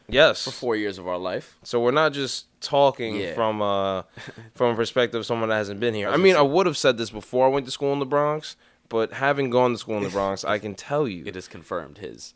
[0.08, 0.44] Yes.
[0.44, 1.58] for four years of our life.
[1.64, 3.34] So we're not just talking Yeah.
[3.36, 4.04] from uh
[4.56, 6.10] from a perspective of someone that hasn't been here.
[6.10, 8.56] I mean, I would have said this before I went to school in the Bronx,
[8.90, 12.00] but having gone to school in the Bronx, I can tell you It has confirmed
[12.00, 12.34] his,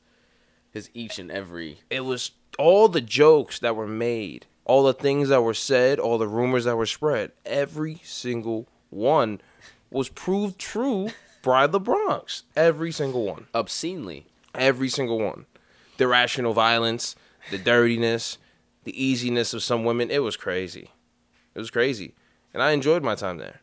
[0.72, 1.80] his each and every.
[1.90, 6.20] it was all the jokes that were made, all the things that were said, all
[6.20, 7.32] the rumors that were spread.
[7.46, 9.42] Every single one
[9.90, 11.10] was proved true
[11.44, 12.44] by the Bronx.
[12.56, 13.46] Every single one.
[13.54, 14.26] obscenely.
[14.56, 15.46] Every single one.
[15.98, 17.16] The irrational violence,
[17.52, 18.40] the dirtiness,
[18.84, 20.10] the easiness of some women.
[20.10, 20.90] It was crazy.
[21.54, 22.16] It was crazy.
[22.54, 23.62] And I enjoyed my time there.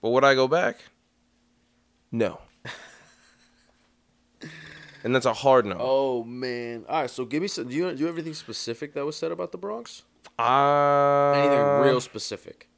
[0.00, 0.76] But would I go back?
[2.10, 2.40] No.
[5.04, 5.76] and that's a hard no.
[5.78, 6.84] Oh man!
[6.88, 7.68] All right, so give me some.
[7.68, 10.02] Do you do you have anything specific that was said about the Bronx?
[10.38, 12.68] Uh, Anything real specific?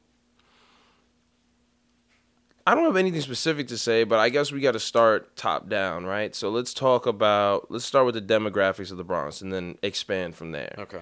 [2.67, 5.69] I don't have anything specific to say, but I guess we got to start top
[5.69, 6.35] down, right?
[6.35, 10.35] So let's talk about let's start with the demographics of the Bronx and then expand
[10.35, 10.75] from there.
[10.77, 10.99] Okay,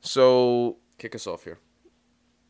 [0.00, 1.58] So kick us off here.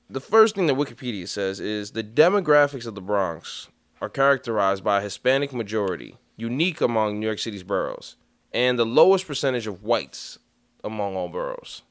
[0.08, 3.68] the first thing that Wikipedia says is the demographics of the Bronx
[4.00, 8.16] are characterized by a Hispanic majority, unique among New York City's boroughs,
[8.52, 10.38] and the lowest percentage of whites
[10.84, 11.82] among all boroughs.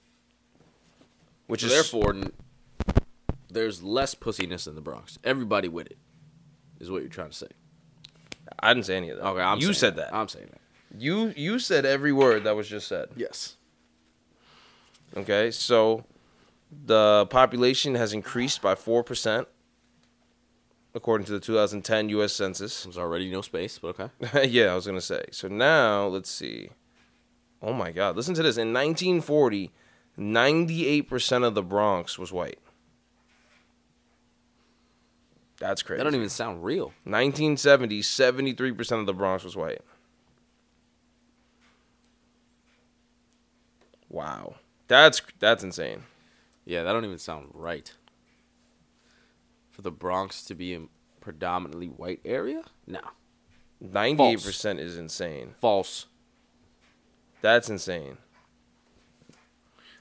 [1.48, 2.16] Which So is therefore,
[3.50, 5.20] there's less pussiness in the Bronx.
[5.24, 5.98] Everybody with it,
[6.82, 7.48] is what you're trying to say.
[8.60, 9.26] I didn't say any of that.
[9.26, 10.14] Okay, I'm you saying said that.
[10.14, 10.62] I'm saying that.
[10.98, 13.10] You you said every word that was just said.
[13.16, 13.56] Yes.
[15.16, 16.06] Okay, so
[16.86, 19.46] the population has increased by 4%,
[20.94, 22.34] according to the 2010 U.S.
[22.34, 22.84] Census.
[22.84, 24.48] There's already no space, but okay.
[24.48, 25.26] yeah, I was going to say.
[25.32, 26.70] So now, let's see.
[27.62, 28.58] Oh my God, listen to this.
[28.58, 29.72] In 1940,
[30.18, 32.60] 98% of the Bronx was white.
[35.62, 36.00] That's crazy.
[36.00, 36.86] That don't even sound real.
[37.04, 39.82] 1970, 73% of the Bronx was white.
[44.10, 44.56] Wow.
[44.88, 46.04] That's that's insane.
[46.66, 47.94] Yeah, that don't even sound right.
[49.70, 50.82] For the Bronx to be a
[51.22, 52.64] predominantly white area?
[52.88, 53.02] No.
[53.84, 55.54] 98% is insane.
[55.62, 56.08] False.
[57.42, 58.18] That's insane.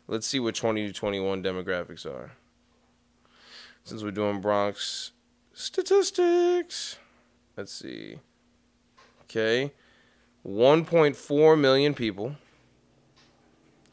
[0.09, 2.33] Let's see what 20 to 21 demographics are.
[3.85, 5.13] Since we're doing Bronx
[5.53, 6.99] statistics,
[7.57, 8.19] let's see.
[9.23, 9.73] Okay.
[10.47, 12.35] 1.4 million people.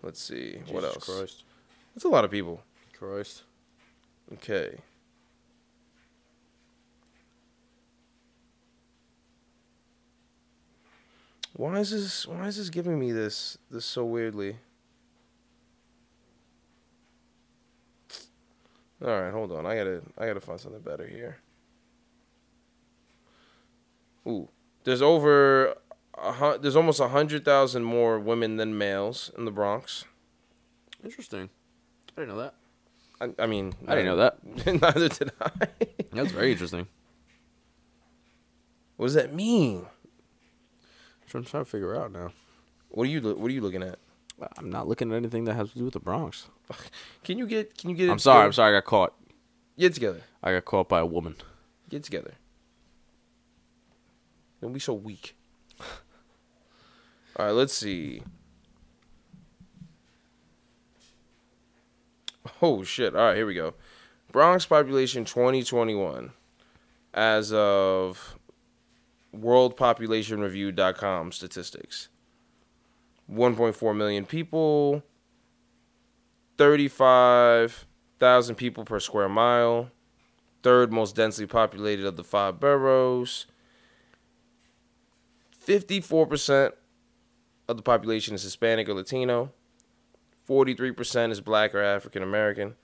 [0.02, 0.58] Let's see.
[0.70, 1.04] what else?
[1.04, 1.44] Christ.
[1.94, 2.62] That's a lot of people.
[2.94, 3.44] Christ.
[4.34, 4.78] Okay.
[11.54, 14.58] Why is this why is this giving me this this so weirdly?
[19.04, 19.66] All right, hold on.
[19.66, 21.38] I got to I got to find something better here.
[24.28, 24.50] Ooh.
[24.84, 25.76] There's over
[26.18, 30.06] a, there's almost 100,000 more women than males in the Bronx.
[31.04, 31.50] Interesting.
[32.18, 32.56] I didn't know that.
[33.20, 34.66] I, I mean, I didn't know that.
[34.82, 35.50] Neither did I.
[36.12, 36.88] That's very interesting.
[38.98, 39.86] What does that mean?
[41.36, 42.32] I'm trying to figure out now.
[42.90, 44.00] What are you What are you looking at?
[44.58, 46.48] I'm not looking at anything that has to do with the Bronx.
[47.24, 48.10] Can you get Can you get?
[48.10, 48.46] I'm sorry.
[48.46, 48.76] I'm sorry.
[48.76, 49.14] I got caught.
[49.78, 50.22] Get together.
[50.42, 51.36] I got caught by a woman.
[51.90, 52.34] Get together.
[54.62, 55.36] Don't be so weak.
[57.36, 58.24] All right, let's see.
[62.62, 63.16] Oh shit!
[63.16, 63.76] All right, here we go.
[64.32, 66.32] Bronx population 2021,
[67.14, 68.40] as of
[69.36, 72.10] WorldPopulationReview.com statistics.
[73.32, 75.04] 1.4 million people,
[76.58, 79.92] 35,000 people per square mile,
[80.64, 83.46] third most densely populated of the five boroughs.
[85.68, 86.72] 54%
[87.68, 89.52] of the population is Hispanic or Latino.
[90.48, 92.76] 43% is black or African American.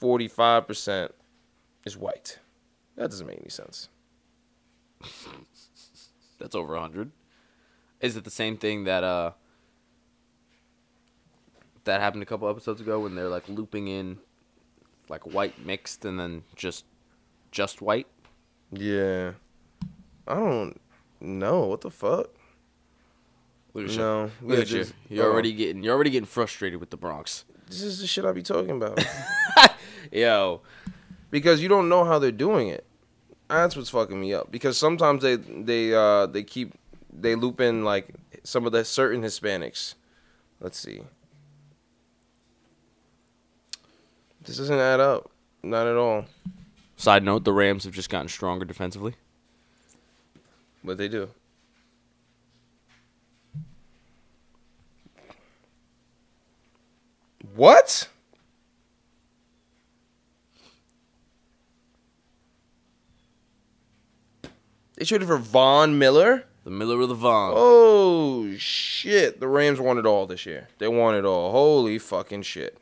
[0.00, 1.10] 45%
[1.86, 2.38] is white.
[2.96, 3.88] That doesn't make any sense.
[6.38, 7.10] That's over 100.
[8.00, 9.30] Is it the same thing that uh
[11.84, 14.18] that happened a couple episodes ago when they're like looping in
[15.08, 16.84] like white mixed and then just
[17.52, 18.08] just white?
[18.72, 19.32] Yeah.
[20.26, 20.80] I don't
[21.22, 21.60] know.
[21.66, 22.28] What the fuck?
[23.74, 24.24] Look at No.
[24.24, 24.30] you.
[24.48, 24.78] Look Yeah, at you.
[24.78, 27.44] just- You're already getting you're already getting frustrated with the Bronx.
[27.68, 29.02] This is the shit I be talking about.
[30.12, 30.60] Yo,
[31.30, 32.84] because you don't know how they're doing it.
[33.48, 34.50] That's what's fucking me up.
[34.50, 36.74] Because sometimes they they uh they keep
[37.12, 38.08] they loop in like
[38.44, 39.94] some of the certain Hispanics.
[40.60, 41.02] Let's see.
[44.44, 45.30] This doesn't add up.
[45.62, 46.24] Not at all.
[46.96, 49.14] side note, the Rams have just gotten stronger defensively.
[50.84, 51.28] But they do.
[57.54, 58.08] What?
[64.96, 66.44] They traded for Von Miller?
[66.64, 67.52] The Miller of the Vaughn.
[67.56, 69.40] Oh shit!
[69.40, 70.68] The Rams won it all this year.
[70.78, 71.50] They won it all.
[71.50, 72.78] Holy fucking shit!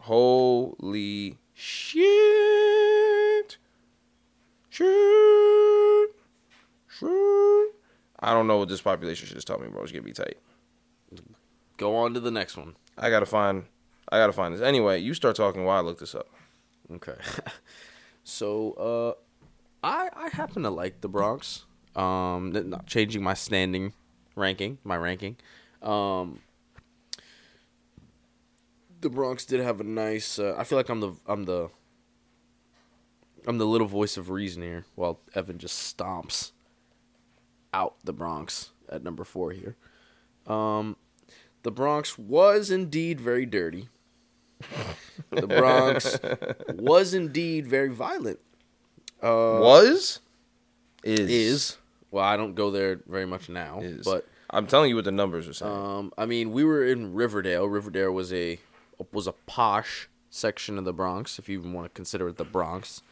[0.00, 3.19] Holy shit!
[4.70, 6.10] Shit!
[6.86, 7.74] Shit!
[8.20, 9.82] I don't know what this population should just tell me, bro.
[9.82, 10.38] It's gonna be tight.
[11.76, 12.76] Go on to the next one.
[12.96, 13.64] I gotta find.
[14.10, 14.60] I gotta find this.
[14.60, 16.28] Anyway, you start talking while I look this up.
[16.92, 17.16] Okay.
[18.24, 21.64] so, uh, I I happen to like the Bronx.
[21.96, 23.92] Um, not changing my standing
[24.36, 25.36] ranking, my ranking.
[25.82, 26.40] Um,
[29.00, 30.38] the Bronx did have a nice.
[30.38, 31.70] Uh, I feel like I'm the I'm the
[33.46, 36.52] I'm the little voice of reason here, while Evan just stomps
[37.72, 39.76] out the Bronx at number four here.
[40.46, 40.96] Um,
[41.62, 43.88] the Bronx was indeed very dirty.
[45.30, 46.18] The Bronx
[46.74, 48.40] was indeed very violent.
[49.22, 50.20] Uh, Was
[51.02, 51.76] is is
[52.10, 54.04] well, I don't go there very much now, Is.
[54.04, 55.70] but I'm telling you what the numbers are saying.
[55.72, 57.66] um, I mean, we were in Riverdale.
[57.68, 58.58] Riverdale was a
[59.12, 62.44] was a posh section of the Bronx, if you even want to consider it the
[62.44, 63.02] Bronx.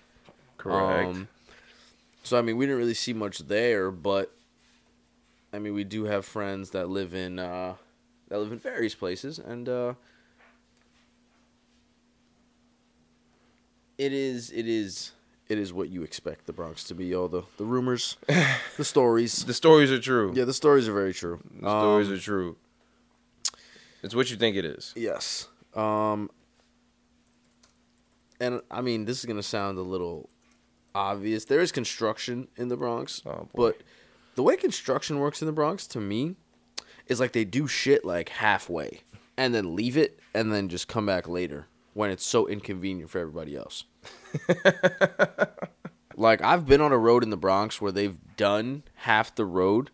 [0.59, 1.09] Correct.
[1.09, 1.29] Um,
[2.23, 4.31] so I mean, we didn't really see much there, but
[5.53, 7.75] I mean, we do have friends that live in uh,
[8.29, 9.95] that live in various places, and uh,
[13.97, 15.13] it is it is
[15.49, 17.15] it is what you expect the Bronx to be.
[17.15, 18.17] All the the rumors,
[18.77, 19.45] the stories.
[19.45, 20.33] the stories are true.
[20.35, 21.41] Yeah, the stories are very true.
[21.61, 22.57] The stories Um, are true.
[24.03, 24.93] It's what you think it is.
[24.97, 25.49] Yes.
[25.75, 26.31] Um
[28.41, 30.29] and I mean this is going to sound a little
[30.99, 31.45] obvious.
[31.45, 33.81] There is construction in the Bronx, Oh, but
[34.35, 36.35] the way construction works in the Bronx to me
[37.07, 39.01] is like they do shit like halfway
[39.37, 43.19] and then leave it and then just come back later when it's so inconvenient for
[43.19, 43.85] everybody else.
[46.17, 49.91] like I've been on a road in the Bronx where they've done half the road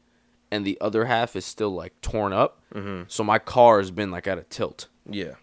[0.50, 2.62] and the other half is still like torn up.
[2.74, 3.04] Mm-hmm.
[3.08, 5.34] So my car has been like at a tilt Yeah.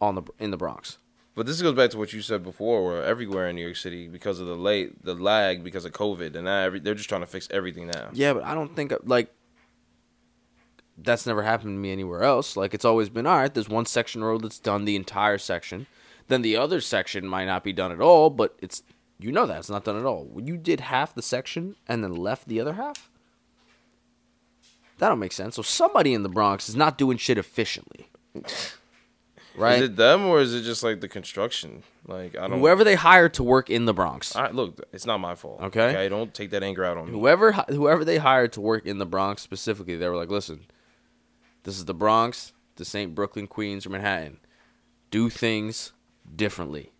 [0.00, 0.98] on the in the Bronx.
[1.34, 4.06] But this goes back to what you said before, where everywhere in New York City,
[4.06, 7.22] because of the late, the lag, because of COVID, and now every, they're just trying
[7.22, 8.10] to fix everything now.
[8.12, 9.32] Yeah, but I don't think like
[10.96, 12.56] that's never happened to me anywhere else.
[12.56, 13.52] Like it's always been all right.
[13.52, 15.86] There's one section road that's done the entire section.
[16.28, 18.82] Then the other section might not be done at all, but it's
[19.18, 20.30] you know that it's not done at all.
[20.42, 23.10] You did half the section and then left the other half,
[24.98, 25.56] that don't make sense.
[25.56, 28.08] So somebody in the Bronx is not doing shit efficiently,
[29.56, 29.76] right?
[29.76, 31.82] Is it them or is it just like the construction?
[32.06, 32.58] Like I don't.
[32.58, 35.60] Whoever they hired to work in the Bronx, I, look, it's not my fault.
[35.62, 35.88] Okay.
[35.90, 36.08] Okay.
[36.08, 37.12] Don't take that anger out on me.
[37.12, 40.66] whoever whoever they hired to work in the Bronx specifically, they were like, "Listen,
[41.62, 42.52] this is the Bronx.
[42.76, 44.38] This ain't Brooklyn, Queens, or Manhattan.
[45.10, 45.92] Do things
[46.34, 46.92] differently."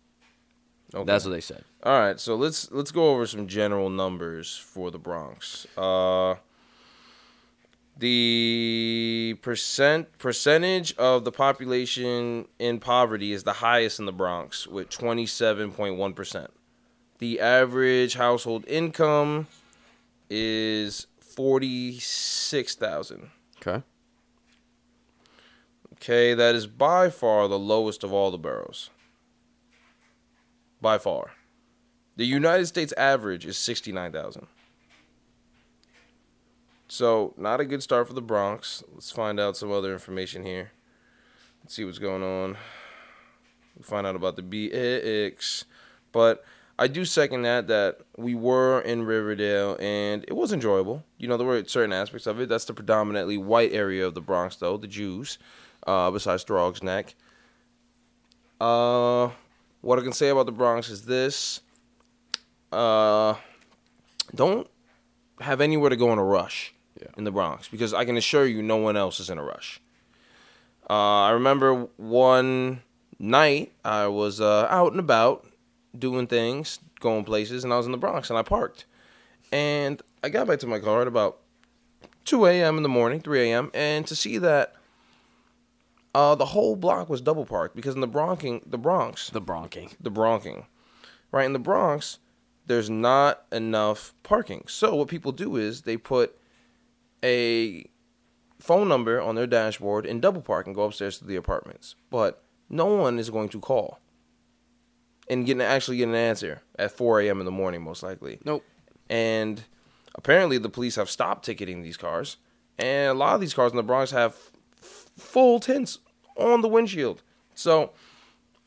[0.93, 1.03] Okay.
[1.03, 1.63] That's what they said.
[1.83, 5.67] All right, so let's let's go over some general numbers for the Bronx.
[5.77, 6.35] Uh,
[7.97, 14.89] the percent percentage of the population in poverty is the highest in the Bronx with
[14.89, 16.51] twenty seven point one percent.
[17.19, 19.47] The average household income
[20.29, 23.31] is forty six thousand.
[23.57, 23.83] Okay.
[25.93, 28.89] Okay, that is by far the lowest of all the boroughs.
[30.81, 31.31] By far.
[32.17, 34.47] The United States average is 69,000.
[36.87, 38.83] So, not a good start for the Bronx.
[38.93, 40.71] Let's find out some other information here.
[41.63, 42.57] Let's see what's going on.
[43.75, 45.63] We find out about the BX.
[46.11, 46.45] But
[46.77, 51.03] I do second that that we were in Riverdale and it was enjoyable.
[51.17, 52.49] You know, there were certain aspects of it.
[52.49, 55.39] That's the predominantly white area of the Bronx, though, the Jews,
[55.87, 57.15] uh, besides Throg's Neck.
[58.61, 59.29] Uh,
[59.81, 61.61] what I can say about the Bronx is this:
[62.71, 63.33] uh,
[64.35, 64.69] don't
[65.39, 67.07] have anywhere to go in a rush Yeah.
[67.17, 69.81] in the Bronx because I can assure you, no one else is in a rush.
[70.89, 72.81] Uh, I remember one
[73.19, 75.45] night I was uh, out and about
[75.97, 78.85] doing things, going places, and I was in the Bronx and I parked.
[79.51, 81.39] And I got back to my car at about
[82.25, 82.77] 2 a.m.
[82.77, 84.73] in the morning, 3 a.m., and to see that
[86.13, 89.93] uh, the whole block was double parked because in the Bronxing, the Bronx, The Bronking.
[89.99, 90.65] the Bronxing,
[91.31, 92.19] right in the Bronx,
[92.67, 94.63] there's not enough parking.
[94.67, 96.37] So what people do is they put
[97.25, 97.89] a
[98.59, 101.95] phone number on their dashboard and double park and go upstairs to the apartments.
[102.09, 103.99] But no one is going to call
[105.29, 107.39] and get actually get an answer at 4 a.m.
[107.39, 108.39] in the morning, most likely.
[108.45, 108.63] Nope.
[109.09, 109.63] And
[110.15, 112.37] apparently, the police have stopped ticketing these cars,
[112.77, 114.35] and a lot of these cars in the Bronx have
[114.81, 115.99] f- full tints
[116.37, 117.21] on the windshield.
[117.55, 117.91] So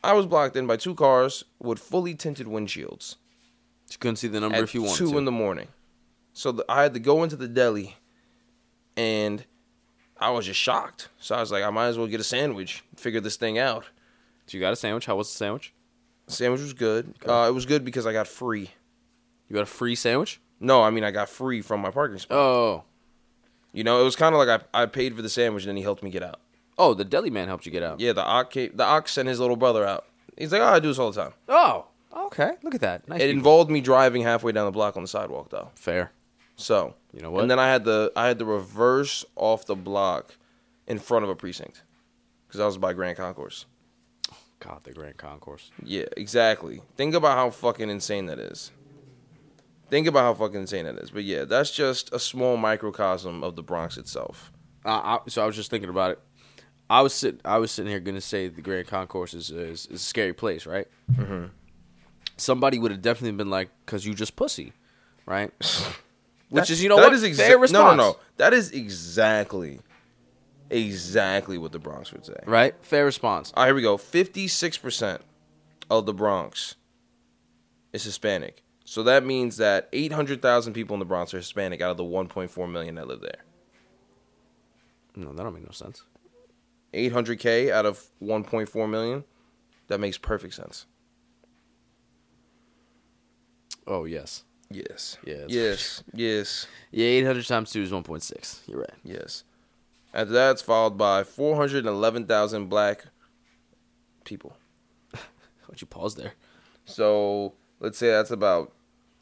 [0.03, 3.17] I was blocked in by two cars with fully tinted windshields
[3.91, 5.19] You couldn't see the number if you wanted two to.
[5.19, 5.69] in the morning.
[6.33, 7.97] So the, I had to go into the deli,
[8.99, 9.45] and
[10.19, 11.09] I was just shocked.
[11.21, 13.85] So I was like, I might as well get a sandwich, figure this thing out.
[14.47, 15.07] so you got a sandwich.
[15.07, 15.73] How was the sandwich?
[16.27, 17.15] Sandwich was good.
[17.27, 18.71] Uh, it was good because I got free.
[19.49, 20.41] You got a free sandwich?
[20.61, 22.37] No, I mean I got free from my parking spot.
[22.37, 22.85] Oh.
[23.73, 25.77] You know, it was kind of like I, I paid for the sandwich and then
[25.77, 26.41] he helped me get out.
[26.77, 28.01] Oh, the deli man helped you get out.
[28.01, 30.07] Yeah, the ox came, the ox sent his little brother out.
[30.37, 31.33] He's like, oh, I do this all the time.
[31.49, 31.87] Oh.
[32.13, 32.53] Okay.
[32.63, 33.09] Look at that.
[33.09, 33.21] Nice.
[33.21, 33.39] It people.
[33.39, 35.71] involved me driving halfway down the block on the sidewalk though.
[35.77, 36.11] Fair.
[36.59, 37.43] So You know what?
[37.43, 40.37] And then I had the I had to reverse off the block
[40.87, 41.83] in front of a precinct
[42.47, 43.65] because I was by Grand Concourse.
[44.59, 45.71] God, the Grand Concourse.
[45.85, 46.83] Yeah, exactly.
[46.97, 48.73] Think about how fucking insane that is.
[49.89, 51.11] Think about how fucking insane that is.
[51.11, 54.53] But yeah, that's just a small microcosm of the Bronx itself.
[54.85, 56.19] Uh, I, so I was just thinking about it.
[56.91, 57.41] I was sitting.
[57.45, 60.67] I was sitting here gonna say the Grand Concourse is is, is a scary place,
[60.67, 60.89] right?
[61.13, 61.47] Mm-hmm.
[62.37, 64.73] Somebody would have definitely been like, "Cause you just pussy,"
[65.25, 65.53] right?
[66.51, 67.97] Which That- is you know that what is exa- fair response.
[67.99, 68.19] No, no, no.
[68.39, 69.81] That is exactly,
[70.71, 72.39] exactly what the Bronx would say.
[72.47, 72.75] Right?
[72.81, 73.53] Fair response.
[73.55, 73.97] All right, here we go.
[73.99, 75.21] Fifty-six percent
[75.91, 76.77] of the Bronx
[77.93, 78.63] is Hispanic.
[78.85, 81.97] So that means that eight hundred thousand people in the Bronx are Hispanic out of
[81.99, 83.45] the one point four million that live there.
[85.15, 86.03] No, that don't make no sense.
[86.95, 89.25] Eight hundred k out of one point four million.
[89.89, 90.87] That makes perfect sense.
[93.87, 95.17] Oh yes, Yes.
[95.25, 96.03] Yeah, Yes.
[96.13, 96.67] Yes.
[96.91, 97.07] yeah.
[97.07, 98.63] Eight hundred times two is one point six.
[98.67, 98.95] You're right.
[99.03, 99.45] Yes.
[100.13, 103.07] After that, it's followed by four hundred eleven thousand black
[104.25, 104.57] people.
[105.13, 106.33] Why'd you pause there?
[106.85, 108.73] So let's say that's about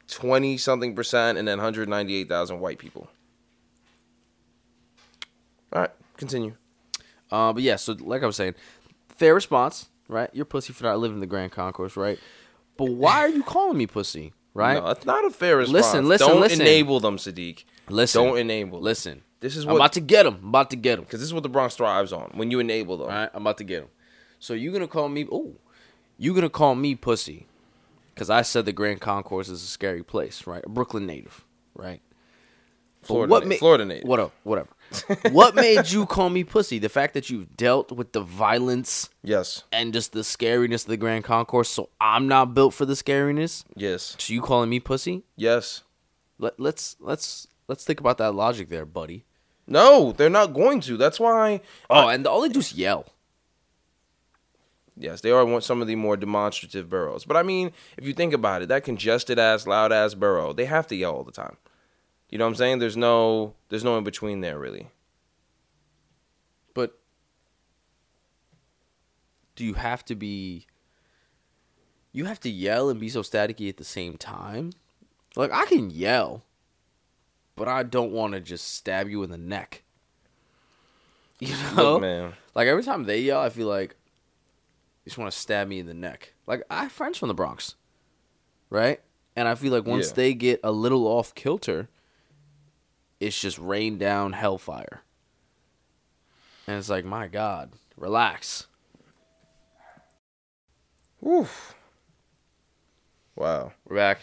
[0.07, 3.07] twenty something percent, and then one hundred ninety eight thousand white people.
[5.73, 6.55] All right, continue.
[7.31, 8.55] Uh, but yeah, so like I was saying,
[9.09, 10.29] fair response, right?
[10.33, 12.19] You're pussy for not living in the Grand Concourse, right?
[12.77, 14.81] But why are you calling me pussy, right?
[14.81, 15.73] No, that's not a fair response.
[15.73, 16.61] Listen, listen, Don't listen.
[16.61, 17.63] enable them, Sadiq.
[17.89, 18.79] Listen, Don't enable.
[18.79, 18.85] Them.
[18.85, 19.23] listen.
[19.39, 20.39] This is I'm about to get them.
[20.41, 21.05] I'm about to get them.
[21.05, 22.31] because this is what the Bronx thrives on.
[22.33, 23.07] When you enable them.
[23.09, 23.89] All right, I'm about to get them.
[24.39, 25.27] So you're gonna call me?
[25.31, 25.53] Oh,
[26.17, 27.45] you're gonna call me pussy?
[28.13, 30.63] Because I said the Grand Concourse is a scary place, right?
[30.65, 32.01] A Brooklyn native, right?
[33.03, 34.07] Florida, what ma- Florida native.
[34.07, 34.31] What?
[34.43, 34.69] Whatever.
[35.31, 36.79] what made you call me pussy?
[36.79, 39.63] The fact that you've dealt with the violence Yes.
[39.71, 43.63] and just the scariness of the Grand Concourse, so I'm not built for the scariness.
[43.75, 44.15] Yes.
[44.17, 45.23] So you calling me pussy?
[45.35, 45.83] Yes.
[46.39, 49.25] Let, let's let's let's think about that logic there, buddy.
[49.65, 50.95] No, they're not going to.
[50.95, 51.61] That's why.
[51.89, 53.07] Oh, and all they do is yell.
[54.99, 57.25] Yes, they are some of the more demonstrative boroughs.
[57.25, 60.65] But I mean, if you think about it, that congested ass, loud ass borough, they
[60.65, 61.57] have to yell all the time.
[62.29, 62.79] You know what I'm saying?
[62.79, 64.89] There's no, there's no in between there really.
[66.73, 66.97] But
[69.55, 70.65] do you have to be
[72.11, 74.71] you have to yell and be so staticky at the same time?
[75.35, 76.43] Like I can yell,
[77.55, 79.83] but I don't want to just stab you in the neck.
[81.39, 81.93] You know?
[81.93, 82.33] Look, man.
[82.55, 85.85] Like every time they yell, I feel like they just want to stab me in
[85.85, 86.33] the neck.
[86.47, 87.75] Like I have friends from the Bronx,
[88.71, 88.99] right?
[89.35, 90.13] And I feel like once Yeah.
[90.15, 91.89] they get a little off kilter,
[93.19, 95.01] it's just rain down hellfire.
[96.67, 98.67] And it's like, my God, relax.
[101.21, 101.75] Woof.
[103.35, 103.73] Wow.
[103.87, 104.19] We're back.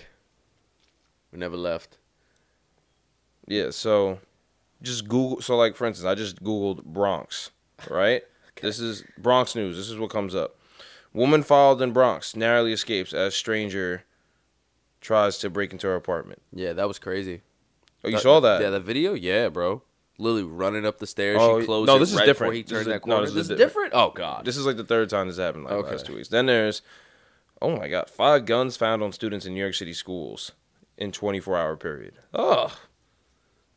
[1.33, 1.99] We never left.
[3.47, 4.21] Yeah, so
[4.83, 5.41] just Google.
[5.41, 7.51] So, like, for instance, I just Googled Bronx,
[7.91, 8.23] right?
[8.63, 9.77] This is Bronx news.
[9.77, 10.57] This is what comes up.
[11.13, 14.05] Woman followed in Bronx narrowly escapes as stranger
[15.01, 16.41] tries to break into her apartment.
[16.53, 17.43] Yeah, that was crazy.
[18.05, 18.61] Oh, you saw that?
[18.61, 19.15] Yeah, that video.
[19.15, 19.83] Yeah, bro.
[20.19, 21.39] Lily running up the stairs.
[21.41, 21.89] Oh, she closed.
[21.89, 22.55] no, this is right different.
[22.55, 23.27] He This turned is a- that no, corner.
[23.27, 23.93] this this is is different.
[23.93, 23.95] different.
[23.95, 24.45] Oh God.
[24.45, 25.91] This is like the third time this happened, like Okay.
[25.91, 26.29] last two weeks.
[26.29, 26.83] Then there's,
[27.61, 30.53] oh my god, five guns found on students in New York City schools
[30.97, 32.15] in 24 hour period.
[32.33, 32.71] Ugh.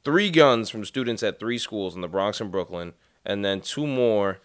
[0.03, 2.93] Three guns from students at three schools in the Bronx and Brooklyn,
[3.25, 4.39] and then two more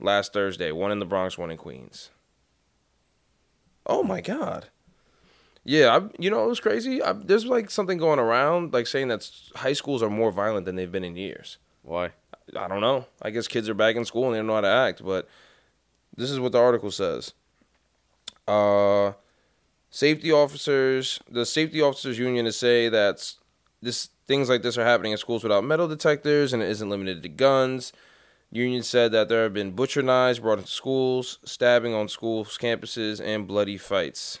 [0.00, 0.72] last Thursday.
[0.72, 2.10] One in the Bronx, one in Queens.
[3.86, 4.70] Oh my god.
[5.64, 7.02] Yeah, I, you know it was crazy.
[7.02, 10.76] I, there's like something going around, like saying that high schools are more violent than
[10.76, 11.56] they've been in years.
[11.82, 12.10] Why?
[12.56, 13.06] I don't know.
[13.22, 15.26] I guess kids are back in school and they don't know how to act, but
[16.16, 17.32] this is what the article says.
[18.46, 19.12] Uh
[19.88, 23.32] safety officers, the safety officers union is say that
[23.80, 27.22] this things like this are happening in schools without metal detectors and it isn't limited
[27.22, 27.92] to guns.
[28.50, 33.20] Union said that there have been butcher knives brought into schools, stabbing on schools campuses
[33.20, 34.38] and bloody fights.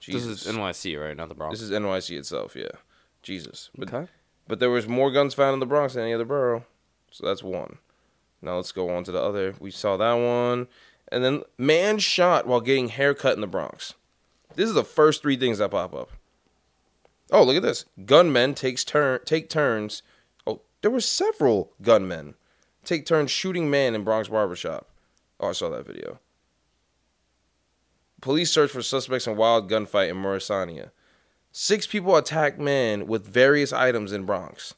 [0.00, 0.44] Jesus.
[0.44, 1.16] This is NYC, right?
[1.16, 1.58] Not the Bronx.
[1.58, 2.68] This is NYC itself, yeah.
[3.22, 3.70] Jesus.
[3.76, 4.10] But okay.
[4.46, 6.64] but there was more guns found in the Bronx than any other borough.
[7.10, 7.78] So that's one.
[8.40, 9.54] Now let's go on to the other.
[9.58, 10.68] We saw that one.
[11.10, 13.94] And then man shot while getting haircut in the Bronx.
[14.54, 16.10] This is the first three things that pop up.
[17.30, 17.84] Oh, look at this.
[18.04, 20.02] Gunmen takes turn take turns.
[20.46, 22.34] Oh, there were several gunmen.
[22.84, 24.88] Take turns shooting man in Bronx barbershop.
[25.40, 26.20] Oh, I saw that video.
[28.20, 30.90] Police search for suspects in wild gunfight in Morrisania.
[31.52, 34.74] Six people attack man with various items in Bronx.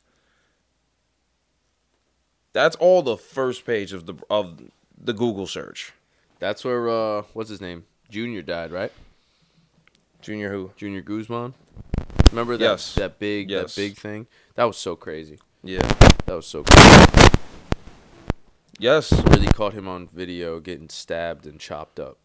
[2.53, 4.61] That's all the first page of the of
[5.03, 5.93] the Google search.
[6.38, 7.84] That's where uh, what's his name?
[8.11, 8.93] Junior died, right?
[10.20, 10.72] Junior who?
[10.76, 11.55] Junior Guzman.
[12.30, 12.95] Remember that Yes.
[12.95, 13.74] that big Yes.
[13.74, 14.26] that big thing?
[14.55, 15.38] That was so crazy.
[15.62, 15.80] Yeah.
[16.26, 17.30] That was so crazy.
[18.78, 19.12] Yes.
[19.12, 22.18] Really caught him on video getting stabbed and chopped up.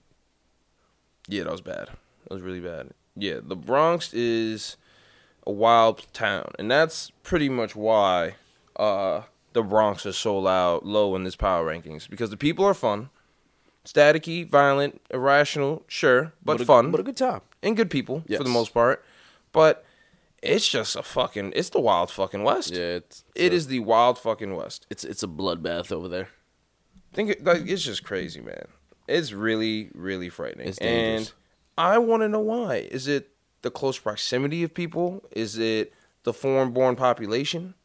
[1.28, 1.90] Yeah, that was bad.
[2.24, 2.90] That was really bad.
[3.16, 4.78] Yeah, the Bronx is
[5.48, 8.36] a wild town, and that's pretty much why
[8.76, 9.22] uh,
[9.54, 13.10] the Bronx is so loud, low in this power rankings because the people are fun,
[13.86, 17.42] staticky, violent, irrational, sure, but, a, fun, But a good time.
[17.64, 19.04] and good people for the most part.
[19.52, 19.86] But
[20.44, 22.72] it's just a fucking, it's the wild fucking West.
[22.74, 24.86] Yeah, it's It is the wild fucking West.
[24.90, 26.28] It's it's a bloodbath over there.
[27.14, 28.66] Think it, like it's just crazy, man.
[29.08, 30.68] It's really, really frightening.
[30.68, 31.30] It's dangerous.
[31.30, 31.34] and
[31.78, 32.88] I want to know why.
[32.90, 33.30] Is it
[33.62, 35.24] the close proximity of people?
[35.32, 35.94] Is it
[36.24, 37.76] the foreign-born population?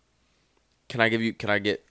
[0.89, 1.33] Can I give you?
[1.33, 1.85] Can I get?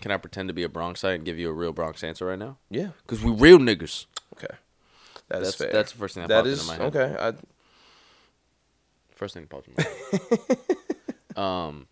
[0.00, 2.38] Can I pretend to be a Bronxite and give you a real Bronx answer right
[2.38, 2.58] now?
[2.70, 2.90] Yeah.
[3.02, 4.06] Because we real niggas.
[4.36, 4.54] Okay.
[5.28, 5.72] That That's fair.
[5.72, 6.96] that's the first thing that, that popped is into my head.
[6.96, 7.16] okay.
[7.20, 7.32] I,
[9.14, 11.36] First thing that popped in my head.
[11.44, 11.88] um.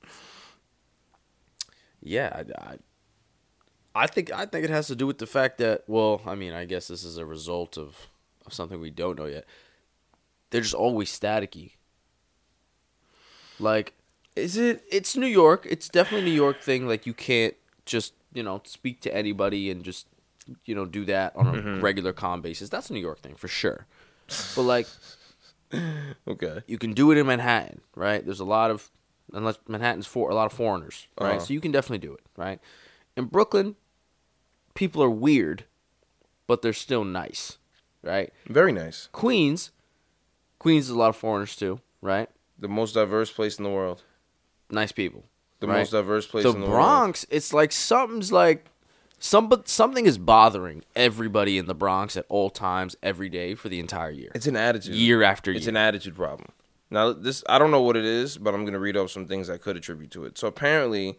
[2.00, 2.76] Yeah, I, I,
[3.96, 6.52] I think I think it has to do with the fact that well, I mean,
[6.52, 8.08] I guess this is a result of
[8.46, 9.44] of something we don't know yet.
[10.50, 11.72] They're just always staticky.
[13.58, 13.94] Like
[14.34, 14.84] is it?
[14.90, 15.66] it's New York.
[15.68, 16.86] It's definitely a New York thing.
[16.86, 17.54] Like you can't
[17.86, 20.06] just you know speak to anybody and just
[20.64, 21.80] you know do that on a Mm-hmm.
[21.80, 22.68] regular calm basis.
[22.68, 23.86] That's a New York thing for sure.
[24.54, 24.88] But like
[26.28, 26.60] Okay.
[26.66, 28.24] you can do it in Manhattan, right?
[28.24, 28.90] There's a lot of
[29.32, 31.36] unless Manhattan's for a lot of foreigners, right?
[31.36, 31.40] Uh-huh.
[31.40, 32.60] So you can definitely do it, right?
[33.16, 33.74] In Brooklyn,
[34.76, 35.64] people are weird,
[36.46, 37.58] but they're still nice,
[38.02, 38.32] right?
[38.48, 39.08] Very nice.
[39.12, 39.70] Queens,
[40.58, 42.28] Queens is a lot of foreigners too, right?
[42.58, 44.02] The most diverse place in the world.
[44.70, 45.24] Nice people.
[45.60, 45.78] The right?
[45.78, 46.76] most diverse place the in the world.
[46.76, 48.66] Bronx, it's like something's like
[49.18, 53.68] some but something is bothering everybody in the Bronx at all times, every day for
[53.68, 54.94] the entire year, It's an attitude.
[54.94, 55.58] year after year.
[55.58, 56.50] It's an attitude problem.
[56.90, 59.26] Now this I don't know what it is, but I'm going to read off some
[59.26, 60.36] things I could attribute to it.
[60.38, 61.18] So apparently,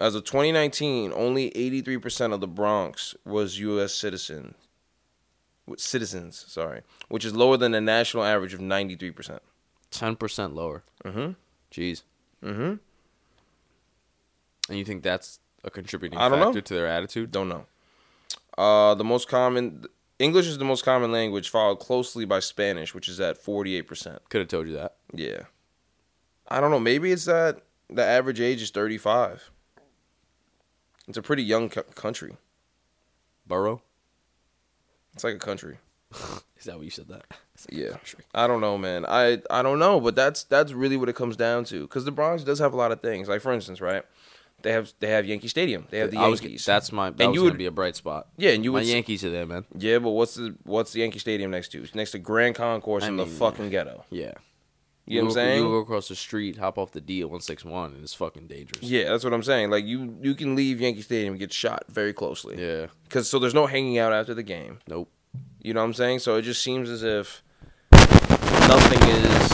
[0.00, 3.94] as of 2019, only 83% of the Bronx was U.S.
[3.94, 4.54] citizen
[5.76, 6.44] citizens.
[6.48, 9.40] Sorry, which is lower than the national average of 93%.
[9.90, 10.82] Ten percent lower.
[11.04, 11.32] Mm-hmm.
[11.72, 12.02] Jeez.
[12.44, 12.74] Mm-hmm.
[14.68, 16.46] And you think that's a contributing I don't know.
[16.46, 17.30] factor to their attitude?
[17.30, 17.66] Don't know.
[18.58, 19.84] Uh, the most common
[20.18, 24.18] English is the most common language, followed closely by Spanish, which is at 48%.
[24.28, 24.96] Could have told you that.
[25.12, 25.42] Yeah.
[26.48, 26.80] I don't know.
[26.80, 29.50] Maybe it's that the average age is 35.
[31.08, 32.36] It's a pretty young co- country.
[33.46, 33.82] Borough?
[35.14, 35.78] It's like a country.
[36.58, 37.24] Is that what you said that?
[37.30, 37.38] Like
[37.70, 37.90] Yeah.
[37.90, 38.24] country.
[38.34, 39.04] I don't know, man.
[39.06, 41.82] I I don't know, but that's that's really what it comes down to.
[41.82, 43.28] Because the Bronx does have a lot of things.
[43.28, 44.02] Like for instance, right?
[44.62, 45.86] they have they have Yankee Stadium.
[45.90, 46.64] They have the I was- Yankees.
[46.64, 47.10] that's my.
[47.10, 48.26] That And you would- be a bright spot.
[48.36, 49.64] yeah, and you My would Yankees are there, man.
[49.76, 51.82] yeah, but what's the what's the Yankee Stadium next to?
[51.82, 54.04] It's next to Grand Concourse in the mean, fucking ghetto.
[54.10, 54.32] Yeah.
[55.08, 55.62] You know what I'm saying?
[55.62, 58.12] You go across the street, hop off the D at one six one, and it's
[58.14, 58.82] fucking dangerous.
[58.82, 59.70] Yeah, that's what I'm saying.
[59.70, 62.60] Like you you can leave Yankee Stadium and get shot very closely.
[62.60, 62.86] Yeah.
[63.08, 64.80] Cuz so there's no hanging out after the game.
[64.88, 65.08] Nope.
[65.62, 66.18] You know what I'm saying?
[66.20, 67.42] So it just seems as if
[67.92, 69.52] nothing is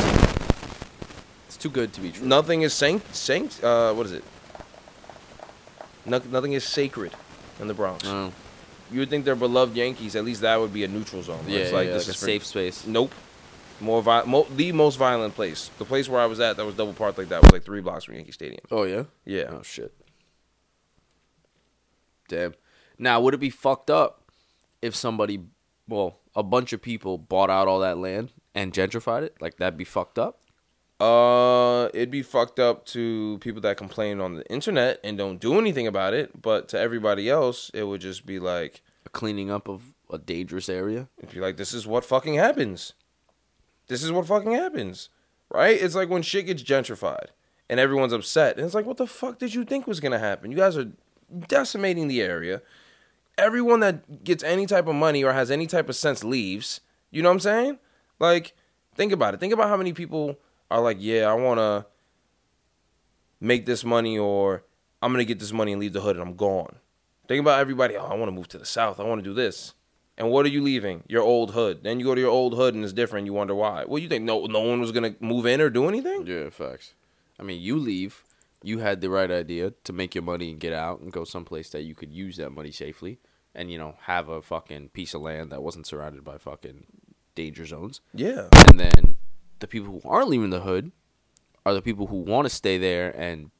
[1.49, 2.27] It's too good to be true.
[2.27, 4.25] nothing is sanct sanct uh what is it?
[6.07, 7.13] No, nothing is sacred
[7.61, 8.05] in the Bronx.
[8.05, 8.33] No.
[8.91, 10.17] You would think they're beloved Yankees.
[10.17, 11.45] At least that would be a neutral zone.
[11.47, 12.87] Yeah, it's like yeah, this like a is for- safe space.
[12.87, 13.13] Nope.
[13.83, 15.71] More, vi- mo- the most violent place.
[15.79, 17.81] The place where I was at that was double parked like that was like three
[17.81, 18.61] blocks from Yankee Stadium.
[18.71, 19.05] Oh yeah.
[19.25, 19.49] Yeah.
[19.51, 19.93] Oh shit.
[22.29, 22.55] Damn.
[22.99, 24.23] Now would it be fucked up
[24.81, 25.41] if somebody,
[25.89, 29.37] well, a bunch of people bought out all that land and gentrified it?
[29.41, 30.39] Like that'd be fucked up.
[31.01, 35.59] Uh, it'd be fucked up to people that complain on the internet and don't do
[35.59, 39.69] anything about it, but to everybody else, it would just be like, A cleaning up
[39.69, 41.09] of a dangerous area.
[41.19, 42.93] it'd be like, this is what fucking happens.
[43.89, 45.09] This is what fucking happens,
[45.51, 45.81] right?
[45.81, 47.29] It's like when shit gets gentrified
[47.69, 50.51] and everyone's upset, and it's like, what the fuck did you think was gonna happen?
[50.51, 50.91] You guys are
[51.49, 52.63] decimating the area.
[53.39, 56.81] Everyone that gets any type of money or has any type of sense leaves.
[57.11, 57.79] You know what I'm saying?
[58.19, 58.55] Like,
[58.95, 59.41] think about it.
[59.41, 60.39] Think about how many people
[60.71, 61.87] are like, yeah, I wanna
[63.41, 64.65] make this money or
[65.03, 66.77] I'm gonna get this money and leave the hood and I'm gone.
[67.27, 69.75] Think about everybody, oh, I wanna move to the south, I wanna do this.
[70.19, 71.03] And what are you leaving?
[71.09, 71.83] Your old hood.
[71.83, 73.27] Then you go to your old hood and it's different.
[73.27, 73.85] You wonder why.
[73.87, 76.27] Well, you think no no one was gonna move in or do anything?
[76.27, 76.95] Yeah, facts.
[77.39, 78.23] I mean, you leave.
[78.63, 81.71] You had the right idea to make your money and get out and go someplace
[81.71, 83.19] that you could use that money safely
[83.55, 86.87] and, you know, have a fucking piece of land that wasn't surrounded by fucking
[87.35, 88.01] danger zones.
[88.15, 88.49] Yeah.
[88.69, 89.17] And then
[89.59, 90.93] the people who aren't leaving the hood
[91.67, 93.51] are the people who want to stay there and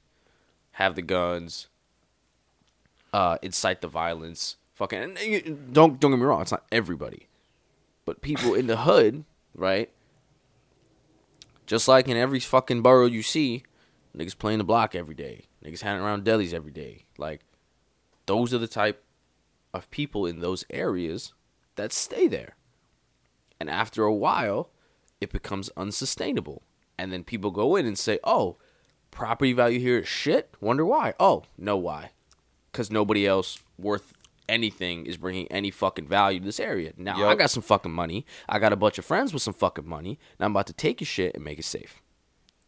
[0.73, 1.69] have the guns,
[3.13, 4.57] uh, incite the violence.
[4.83, 5.15] Fucking
[5.71, 7.29] don't don't get me wrong, it's not everybody,
[8.05, 9.23] but people in the hood,
[9.55, 9.89] right?
[11.67, 13.63] Just like in every fucking borough you see,
[14.17, 17.05] niggas playing the block every day, niggas hanging around delis every day.
[17.17, 17.43] Like
[18.27, 19.05] those are the type
[19.73, 21.33] of people in those areas
[21.77, 22.57] that stay there.
[23.61, 24.71] And after a while,
[25.21, 26.63] it becomes unsustainable.
[26.99, 28.57] And then people go in and say, oh,
[29.13, 30.57] property value here is shit.
[30.61, 31.15] Wonder why.
[31.21, 32.11] Oh, know why.
[32.73, 34.15] Because nobody else worth
[34.49, 36.93] anything is bringing any fucking value to this area.
[36.97, 38.27] Now, I got some fucking money.
[38.49, 40.19] I got a bunch of friends with some fucking money.
[40.39, 42.01] Now I'm about to take your shit and make it safe.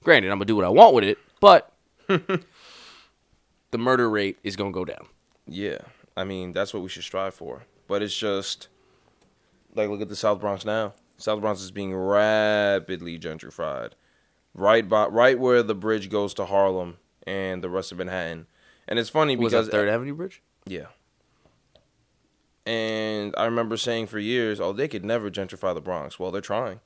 [0.02, 1.72] Granted, I'm to do what I want with it, but
[2.06, 5.06] the murder rate is to go down.
[5.46, 5.78] Yeah,
[6.16, 7.64] I mean that's what we should strive for.
[7.88, 8.68] But it's just
[9.74, 10.94] like look at the South Bronx now.
[11.16, 13.92] South Bronx is being rapidly gentrified,
[14.54, 18.46] right by right where the bridge goes to Harlem and the rest of Manhattan.
[18.86, 20.42] And it's funny Was because that Third Avenue Bridge?
[20.66, 20.86] yeah.
[22.66, 26.18] And I remember saying for years, oh, they could never gentrify the Bronx.
[26.18, 26.80] Well, they're trying.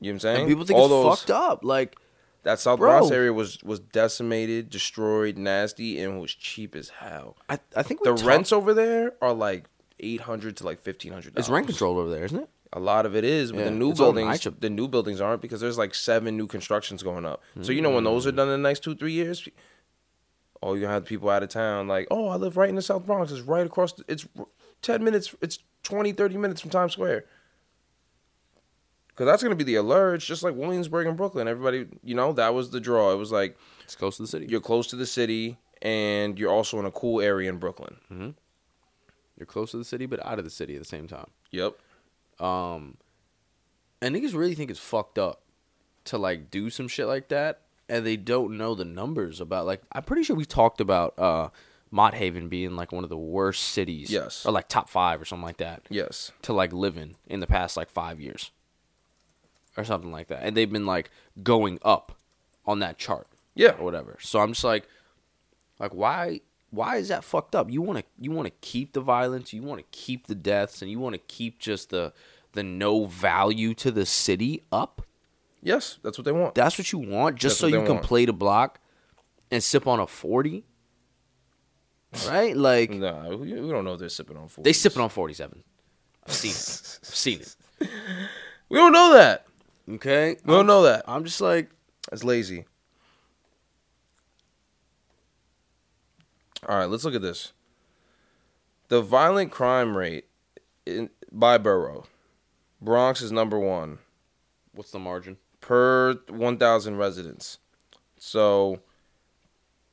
[0.00, 0.40] You know what I'm saying?
[0.40, 1.64] And people think All it's those- fucked up.
[1.64, 1.96] Like,
[2.42, 2.90] That South Bro.
[2.90, 7.36] Bronx area was was decimated, destroyed, nasty, and was cheap as hell.
[7.48, 9.66] I, I think The talked- rents over there are like
[10.00, 11.38] eight hundred to like fifteen hundred.
[11.38, 12.48] It's rent controlled over there, isn't it?
[12.72, 15.40] A lot of it is, but Yeah, the new it's buildings, the new buildings aren't
[15.40, 17.40] because there's like seven new constructions going up.
[17.62, 18.06] So you know when hmm.
[18.06, 19.48] those are done in the next two three years,
[20.64, 23.04] oh, you have people out of town like, oh, I live right in the South
[23.06, 23.30] Bronx.
[23.30, 23.92] It's right across.
[23.92, 24.26] The, it's
[24.82, 25.34] ten minutes.
[25.40, 27.26] It's 20, 30 minutes from Times Square.
[29.08, 30.14] Because that's gonna be the allure.
[30.14, 31.46] It's just like Williamsburg and Brooklyn.
[31.46, 33.12] Everybody, you know, that was the draw.
[33.12, 34.46] It was like It's close to the city.
[34.48, 38.34] you're close to the city and you're also in a cool area in Brooklyn.
[39.36, 41.28] You're close to the city, but out of the city at the same time.
[41.50, 41.74] Yep.
[42.40, 42.96] Um,
[44.00, 45.42] and niggas really think it's fucked up
[46.06, 49.82] to like do some shit like that, and they don't know the numbers about like.
[49.92, 51.48] I'm pretty sure we talked about uh,
[51.90, 54.10] Mott Haven being like one of the worst cities.
[54.10, 54.44] Yes.
[54.46, 56.32] Or like top five or something like that Yes.
[56.42, 58.50] to like live in in the past like five years,
[59.76, 61.10] or something like that, and they've been like
[61.42, 62.16] going up
[62.66, 63.26] on that chart.
[63.56, 63.72] Yeah.
[63.78, 64.16] or whatever.
[64.20, 64.88] So I'm just like,
[65.78, 67.70] like why why is that fucked up?
[67.70, 70.82] You want to you want to keep the violence, you want to keep the deaths,
[70.82, 72.12] and you want to keep just the
[72.52, 75.02] the no value to the city up.
[75.64, 76.54] Yes, that's what they want.
[76.54, 78.06] That's what you want, just That's so what you they can want.
[78.06, 78.78] play the block
[79.50, 80.64] and sip on a forty.
[82.28, 84.62] Right, like Nah, we, we don't know if they're sipping on food.
[84.64, 85.64] they sipping on forty seven.
[86.26, 86.98] I've seen it.
[87.02, 87.56] I've seen it.
[88.70, 89.46] We don't know that.
[89.88, 91.04] Okay, We don't know that.
[91.06, 91.70] I'm just like,
[92.10, 92.64] That's lazy.
[96.66, 97.52] All right, let's look at this.
[98.88, 100.26] The violent crime rate
[100.86, 102.06] in, by borough.
[102.80, 103.98] Bronx is number one
[104.72, 105.36] what's the margin?
[105.64, 107.58] Per 1,000 residents.
[108.18, 108.80] So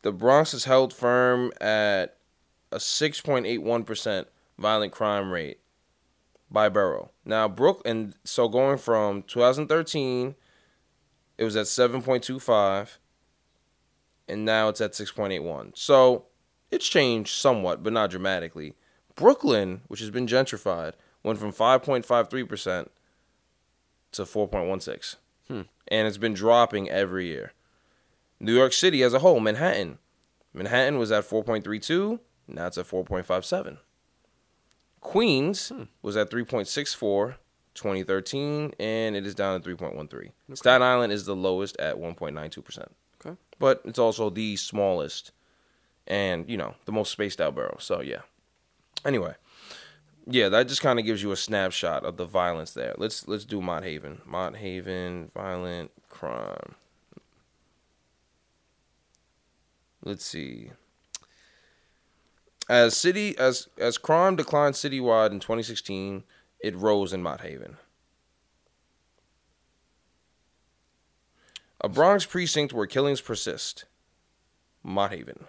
[0.01, 2.17] the Bronx is held firm at
[2.73, 4.25] a 6.81%
[4.57, 5.61] violent crime rate
[6.49, 7.11] by borough.
[7.23, 10.35] Now, Brooklyn, so going from 2013,
[11.37, 12.97] it was at 7.25,
[14.27, 15.77] and now it's at 6.81.
[15.77, 16.25] So
[16.69, 18.75] it's changed somewhat, but not dramatically.
[19.15, 22.89] Brooklyn, which has been gentrified, went from 5.53%
[24.11, 25.15] to 4.16.
[25.91, 27.51] And it's been dropping every year.
[28.39, 29.99] New York City as a whole, Manhattan.
[30.53, 33.77] Manhattan was at 4.32, now it's at 4.57.
[34.99, 35.83] Queens Hmm.
[36.01, 37.35] was at 3.64
[37.73, 40.31] 2013 and it is down to 3.13.
[40.55, 42.87] Staten Island is the lowest at 1.92%.
[43.25, 43.37] Okay.
[43.59, 45.31] But it's also the smallest
[46.07, 47.77] and, you know, the most spaced out borough.
[47.79, 48.21] So, yeah.
[49.05, 49.35] Anyway,
[50.27, 52.93] yeah, that just kind of gives you a snapshot of the violence there.
[52.97, 54.21] Let's let's do Mott Haven.
[54.25, 56.75] Mott Haven violent crime.
[60.03, 60.71] Let's see.
[62.69, 66.23] As city as as crime declined citywide in 2016,
[66.59, 67.77] it rose in Mott Haven.
[71.83, 73.85] A Bronx precinct where killings persist.
[74.83, 75.45] Mott Haven.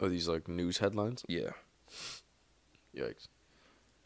[0.00, 1.24] Are these like news headlines?
[1.28, 1.50] Yeah.
[2.96, 3.28] Yikes.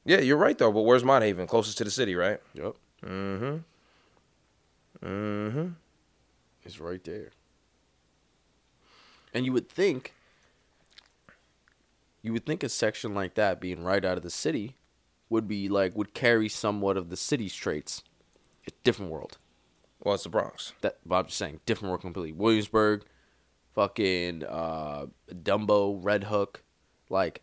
[0.04, 1.46] Yeah, you're right though, but where's Mott Haven?
[1.46, 2.40] Closest to the city, right?
[2.54, 2.74] Yep.
[3.04, 3.56] Mm-hmm.
[5.06, 5.68] Mm-hmm.
[6.64, 7.30] It's right there.
[9.34, 10.14] And you would think
[12.22, 14.76] you would think a section like that being right out of the city
[15.30, 18.02] would be like would carry somewhat of the city's traits.
[18.66, 19.38] A different world.
[20.02, 20.72] Well, it's the Bronx.
[20.80, 22.32] That but I'm just saying, different world completely.
[22.32, 23.04] Williamsburg,
[23.74, 26.62] fucking uh Dumbo, Red Hook,
[27.08, 27.42] like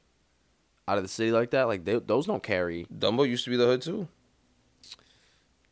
[0.87, 3.57] out of the city like that, like they, those don't carry Dumbo used to be
[3.57, 4.07] the hood too.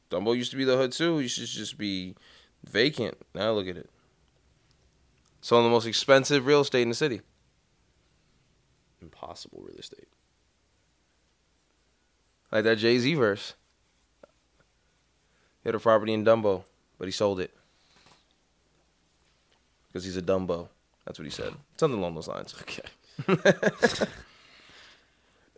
[0.10, 1.20] Dumbo used to be the hood too.
[1.20, 2.16] It should just be
[2.64, 3.18] vacant.
[3.34, 3.90] Now look at it.
[5.42, 7.22] Some of the most expensive real estate in the city.
[9.02, 10.08] impossible real estate.
[12.52, 13.56] Like that Jay Z verse.
[15.64, 16.64] He had a property in Dumbo,
[16.98, 17.54] but he sold it.
[19.88, 20.70] Because he's a Dumbo.
[21.06, 21.54] That's what he said.
[21.78, 22.56] Something along those lines.
[22.62, 24.06] Okay.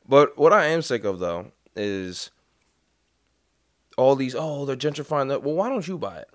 [0.08, 2.32] But what I am sick of though is
[3.98, 4.36] all these.
[4.38, 5.44] Oh, they're gentrifying that.
[5.44, 6.30] Well, why don't you buy it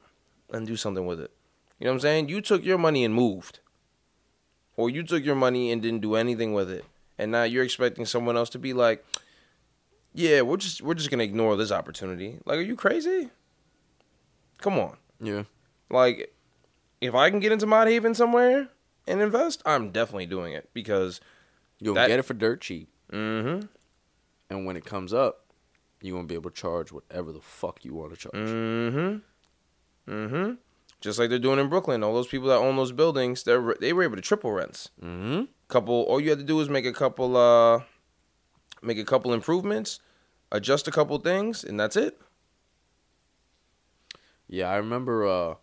[0.51, 1.31] and do something with it?
[1.79, 2.29] You know what I'm saying?
[2.29, 3.61] You took your money and moved,
[4.77, 6.85] or you took your money and didn't do anything with it,
[7.19, 9.05] and now you're expecting someone else to be like,
[10.13, 13.31] "Yeah, we're just we're just gonna ignore this opportunity." Like, are you crazy?
[14.59, 14.97] Come on.
[15.21, 15.45] Yeah.
[15.91, 16.35] Like,
[17.01, 18.69] if I can get into Mott Haven somewhere
[19.07, 21.21] and invest, I'm definitely doing it because.
[21.83, 22.91] You'll That- get it for dirt cheap.
[23.13, 23.67] Mm-hmm.
[24.51, 25.47] And when it comes up,
[26.01, 28.35] you won't be able to charge whatever the fuck you want to charge.
[28.35, 30.13] Mm-hmm.
[30.13, 30.53] Mm-hmm.
[31.01, 32.03] Just like they're doing in Brooklyn.
[32.03, 34.91] All those people that own those buildings, they they were able to triple rents.
[35.03, 35.45] Mm-hmm.
[35.69, 36.03] Couple.
[36.03, 37.37] All you had to do was make a couple.
[37.37, 37.81] Uh,
[38.83, 40.01] make a couple improvements,
[40.51, 42.21] adjust a couple things, and that's it.
[44.49, 45.55] Yeah, I remember uh,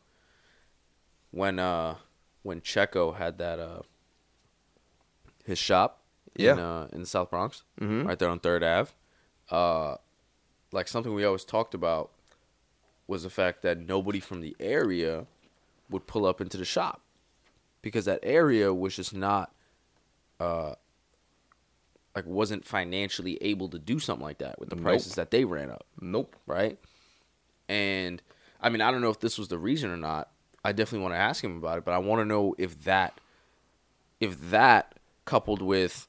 [1.32, 1.96] when uh,
[2.44, 3.82] when Checo had that uh,
[5.46, 5.97] his shop
[6.38, 6.56] in Yeah.
[6.58, 8.08] uh, in the South Bronx, Mhm.
[8.08, 8.92] right there on Third Ave.
[9.50, 9.98] Uh,
[10.72, 12.12] like something we always talked about
[13.08, 15.26] was the fact that nobody from the area
[15.90, 17.02] would pull up into the shop
[17.82, 19.54] because that area was just not
[20.42, 20.76] uh
[22.16, 24.84] like wasn't financially able to do something like that with the Nope.
[24.84, 26.36] prices that they ran up Nope.
[26.46, 26.78] right?
[27.70, 28.22] And
[28.60, 30.30] I mean, I don't know if this was the reason or not.
[30.66, 33.22] I definitely want to ask him about it, but I want to know if that,
[34.20, 36.08] if that coupled with,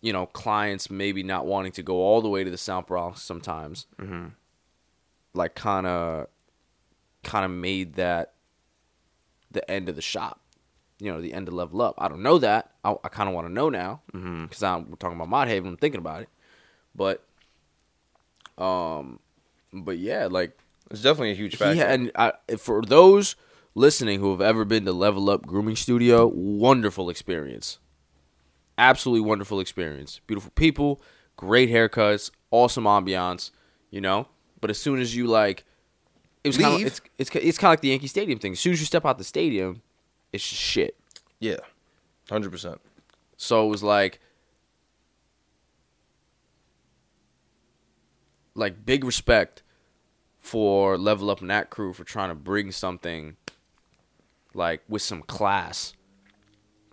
[0.00, 3.22] you know, clients maybe not wanting to go all the way to the South Bronx
[3.22, 3.86] sometimes,
[5.34, 6.26] like kind of,
[7.24, 8.34] kind of made that
[9.50, 10.40] the end of the shop.
[11.00, 11.94] You know, the end of level up.
[11.98, 12.72] I don't know that.
[12.84, 15.70] I, I kind of want to know now because I'm we're talking about Mott Haven.
[15.70, 16.28] I'm thinking about it,
[16.94, 17.24] but,
[18.56, 19.20] um,
[19.72, 20.58] but yeah, like
[20.90, 21.74] It's definitely a huge factor.
[21.76, 23.36] yeah, and I, for those
[23.76, 27.78] listening who have ever been to Level Up Grooming Studio, wonderful experience.
[28.78, 30.20] Absolutely wonderful experience.
[30.26, 31.02] Beautiful people,
[31.36, 33.50] great haircuts, awesome ambiance,
[33.90, 34.28] you know?
[34.60, 35.64] But as soon as you like
[36.44, 38.52] it was kind of it's it's it's kind of like the Yankee Stadium thing.
[38.52, 39.82] As soon as you step out the stadium,
[40.32, 40.96] it's just shit.
[41.40, 41.58] yeah,
[42.30, 42.80] hundred percent.
[43.36, 44.20] So it was like
[48.54, 49.62] like big respect
[50.38, 53.36] for Level Up and that crew for trying to bring something
[54.54, 55.94] like with some class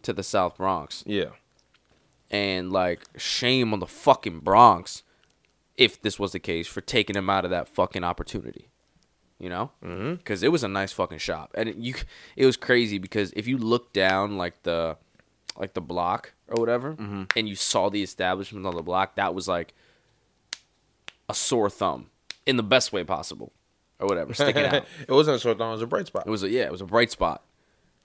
[0.01, 1.03] to the South Bronx.
[1.05, 1.29] Yeah,
[2.31, 5.03] And like shame on the fucking Bronx
[5.77, 8.69] if this was the case for taking him out of that fucking opportunity.
[9.37, 11.93] You know, because it was a nice fucking shop, and it, you
[12.37, 14.95] it was crazy because if you look down like the
[15.57, 17.23] like the block or whatever, Mm-hmm.
[17.35, 19.73] and you saw the establishment on the block, that was like
[21.27, 22.09] a sore thumb
[22.45, 23.51] in the best way possible,
[23.99, 24.85] or whatever, sticking out.
[25.05, 25.69] it wasn't a sore thumb.
[25.69, 26.23] It was a bright spot.
[26.25, 27.43] It was a, yeah, it was a bright spot.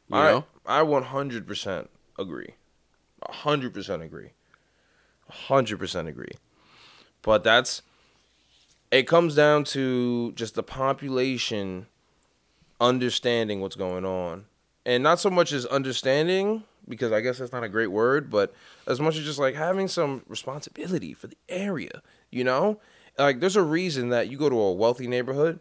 [0.08, 2.54] You I, know, I 100% agree.
[3.28, 4.30] 100% agree.
[5.30, 6.32] 100% agree.
[7.22, 7.82] But that's
[8.90, 11.86] it comes down to just the population
[12.80, 14.46] understanding what's going on.
[14.84, 18.52] And not so much as understanding because I guess that's not a great word, but
[18.86, 22.80] as much as just like having some responsibility for the area, you know?
[23.18, 25.60] Like there's a reason that you go to a wealthy neighborhood,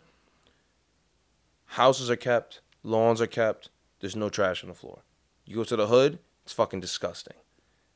[1.66, 5.04] houses are kept, lawns are kept, there's no trash on the floor.
[5.46, 7.38] You go to the hood, it's fucking disgusting.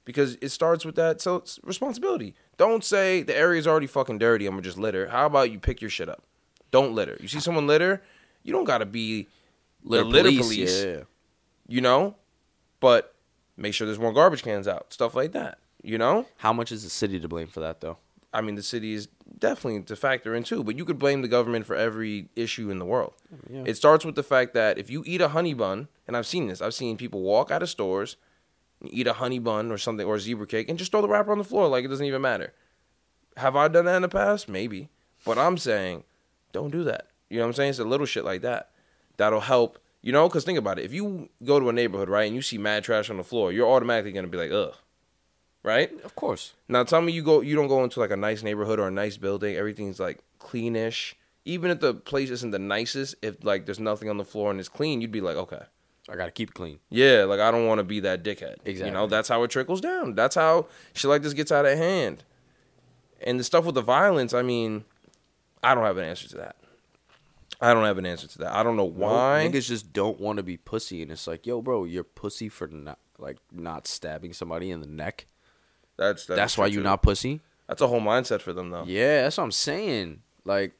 [0.05, 2.35] Because it starts with that so it's responsibility.
[2.57, 5.07] Don't say the area's already fucking dirty, I'm gonna just litter.
[5.07, 6.23] How about you pick your shit up?
[6.71, 7.17] Don't litter.
[7.21, 8.03] You see someone litter,
[8.43, 9.27] you don't gotta be
[9.85, 11.01] the litter police, Yeah.
[11.67, 12.15] you know?
[12.79, 13.15] But
[13.55, 15.59] make sure there's more garbage cans out, stuff like that.
[15.81, 16.25] You know?
[16.37, 17.97] How much is the city to blame for that though?
[18.33, 21.27] I mean, the city is definitely to factor in too, but you could blame the
[21.27, 23.13] government for every issue in the world.
[23.49, 23.63] Yeah.
[23.67, 26.47] It starts with the fact that if you eat a honey bun, and I've seen
[26.47, 28.17] this, I've seen people walk out of stores,
[28.89, 31.31] eat a honey bun or something, or a zebra cake, and just throw the wrapper
[31.31, 32.53] on the floor like it doesn't even matter.
[33.37, 34.47] Have I done that in the past?
[34.47, 34.89] Maybe.
[35.25, 36.03] But I'm saying,
[36.51, 37.07] don't do that.
[37.29, 37.69] You know what I'm saying?
[37.71, 38.69] It's a little shit like that.
[39.17, 39.79] That'll help.
[40.01, 40.85] You know, because think about it.
[40.85, 43.51] If you go to a neighborhood, right, and you see mad trash on the floor,
[43.51, 44.75] you're automatically going to be like, ugh.
[45.63, 45.91] Right?
[46.03, 46.53] Of course.
[46.67, 48.91] Now tell me you go you don't go into like a nice neighborhood or a
[48.91, 51.13] nice building, everything's like cleanish.
[51.45, 54.59] Even if the place isn't the nicest, if like there's nothing on the floor and
[54.59, 55.63] it's clean, you'd be like, okay.
[56.09, 56.79] I gotta keep it clean.
[56.89, 58.57] Yeah, like I don't want to be that dickhead.
[58.65, 58.87] Exactly.
[58.87, 60.15] You know, that's how it trickles down.
[60.15, 62.23] That's how shit like this gets out of hand.
[63.25, 64.83] And the stuff with the violence, I mean,
[65.63, 66.57] I don't have an answer to that.
[67.61, 68.53] I don't have an answer to that.
[68.53, 69.49] I don't know why.
[69.49, 72.67] Niggas just don't want to be pussy, and it's like, yo, bro, you're pussy for
[72.67, 75.27] not like not stabbing somebody in the neck.
[75.95, 77.39] that's that's, That's why you're not pussy.
[77.67, 78.83] That's a whole mindset for them though.
[78.85, 80.21] Yeah, that's what I'm saying.
[80.43, 80.73] Like,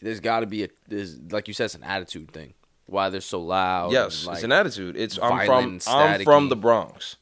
[0.00, 2.54] there's got to be a there's like you said, it's an attitude thing.
[2.88, 3.92] Why they're so loud?
[3.92, 4.96] Yes, like, it's an attitude.
[4.96, 7.16] It's I'm from I'm from the Bronx.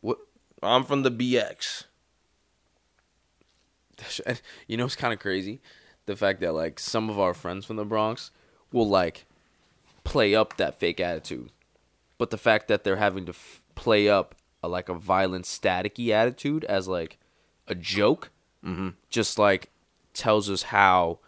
[0.00, 0.18] What?
[0.62, 1.84] I'm from the BX.
[4.66, 5.60] You know, it's kind of crazy,
[6.06, 8.32] the fact that like some of our friends from the Bronx
[8.72, 9.26] will like
[10.02, 11.52] play up that fake attitude,
[12.18, 16.10] but the fact that they're having to f- play up a, like a violent, staticky
[16.10, 17.18] attitude as like
[17.68, 18.30] a joke,
[18.64, 18.90] mm-hmm.
[19.08, 19.70] just like
[20.12, 21.20] tells us how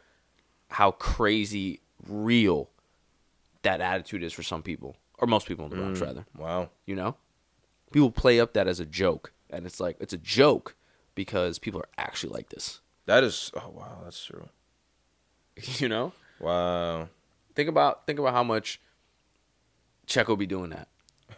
[0.70, 2.70] how crazy real
[3.62, 6.26] that attitude is for some people or most people in the Bronx, mm, rather.
[6.36, 6.70] Wow.
[6.86, 7.16] You know,
[7.92, 10.74] people play up that as a joke, and it's like it's a joke
[11.14, 12.80] because people are actually like this.
[13.06, 14.48] That is oh wow, that's true.
[15.78, 17.08] you know, Wow.
[17.54, 18.80] think about think about how much
[20.06, 20.88] Checo be doing that,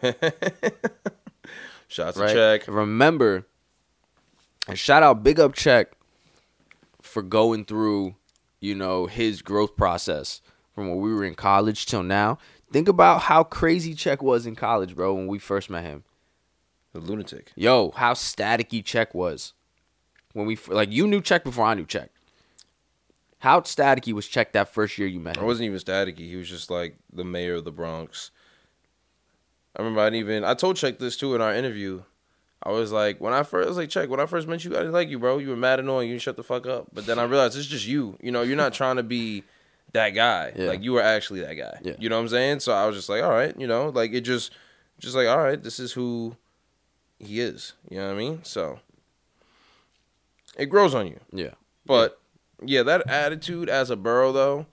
[1.88, 2.28] Shots right?
[2.28, 2.68] to check.
[2.68, 3.46] Remember,
[4.66, 5.92] and shout out, big up Check
[7.00, 8.16] for going through,
[8.60, 10.42] you know, his growth process
[10.78, 12.38] from when we were in college till now.
[12.72, 16.04] Think about how crazy Check was in college, bro, when we first met him.
[16.92, 17.50] The lunatic.
[17.56, 19.54] Yo, how staticky Check was
[20.34, 22.10] when we like you knew Check before I knew Check.
[23.40, 25.42] How staticky was Check that first year you met him?
[25.42, 26.28] I wasn't even staticky.
[26.28, 28.30] He was just like the mayor of the Bronx.
[29.74, 32.02] I remember I didn't even I told Check this too in our interview.
[32.62, 34.70] I was like, when I first I was like, Check, when I first met you,
[34.76, 35.38] I didn't like you, bro.
[35.38, 36.08] You were mad annoying.
[36.08, 36.86] You didn't shut the fuck up.
[36.92, 38.16] But then I realized it's just you.
[38.22, 39.42] You know, you're not trying to be
[39.92, 40.52] that guy.
[40.56, 40.66] Yeah.
[40.66, 41.78] Like you were actually that guy.
[41.82, 41.94] Yeah.
[41.98, 42.60] You know what I'm saying?
[42.60, 44.52] So I was just like, all right, you know, like it just
[44.98, 46.36] just like, all right, this is who
[47.18, 47.72] he is.
[47.90, 48.40] You know what I mean?
[48.42, 48.80] So
[50.56, 51.20] it grows on you.
[51.32, 51.52] yeah,
[51.86, 52.20] But
[52.64, 54.66] yeah, that attitude as a borough though,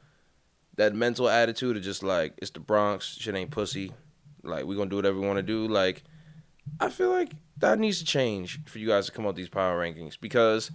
[0.76, 3.92] that mental attitude of just like it's the Bronx, shit ain't pussy.
[4.44, 5.68] Like we gonna do whatever we want to do.
[5.68, 6.04] Like
[6.80, 9.50] I feel like that needs to change for you guys to come out with these
[9.50, 10.72] power rankings because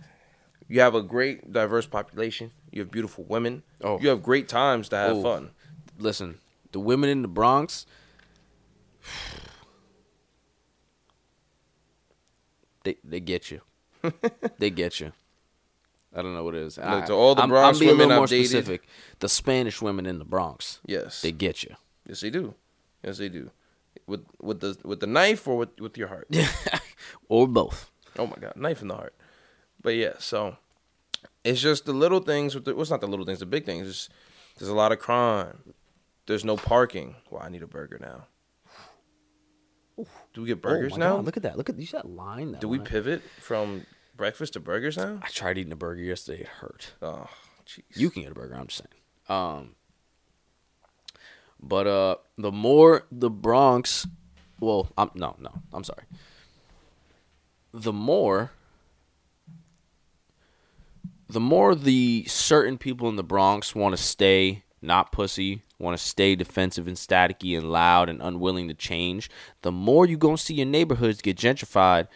[0.68, 2.52] you have a great diverse population.
[2.70, 3.62] You have beautiful women.
[3.82, 3.98] Oh.
[4.00, 5.22] You have great times to have Oh.
[5.22, 5.50] fun.
[5.98, 6.38] listen,
[6.72, 7.84] the women in the Bronx,
[12.84, 13.60] they they get you,
[14.58, 15.12] they get you.
[16.14, 16.76] I don't know what it is.
[16.78, 18.88] I, to all the I'm, I'm being a women more I've dated- specific.
[19.20, 21.76] The Spanish women in the Bronx, Yes, they get you.
[22.08, 22.54] yes they do.
[23.04, 23.50] Yes they do.
[24.06, 26.28] With with the with the knife or with with your heart.
[27.28, 27.90] or both.
[28.18, 29.14] Oh my god, knife in the heart.
[29.82, 30.56] But yeah, so
[31.44, 33.64] it's just the little things with the well, it's not the little things, the big
[33.64, 33.88] things.
[33.88, 34.08] It's,
[34.58, 35.74] there's a lot of crime.
[36.26, 37.16] There's no parking.
[37.30, 38.26] Well, I need a burger now.
[40.32, 41.16] Do we get burgers oh now?
[41.16, 41.56] God, look at that!
[41.58, 42.52] Look at you see that line.
[42.52, 42.86] That Do we line?
[42.86, 43.86] pivot from
[44.16, 45.18] breakfast to burgers now?
[45.22, 46.42] I tried eating a burger yesterday.
[46.42, 46.92] It hurt.
[47.02, 47.28] Oh,
[47.66, 47.82] jeez.
[47.94, 48.54] You can get a burger.
[48.54, 49.38] I'm just saying.
[49.40, 49.74] Um,
[51.62, 54.06] but uh, the more the Bronx,
[54.58, 56.04] well, I'm no, no, I'm sorry.
[57.72, 58.52] The more,
[61.32, 66.02] the more the certain people in the Bronx want to stay not pussy, want to
[66.02, 69.30] stay defensive and staticky and loud and unwilling to change,
[69.62, 72.08] the more you gonna see your neighborhoods get gentrified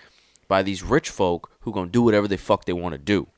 [0.48, 3.28] by these rich folk who gonna do whatever the fuck they want to do.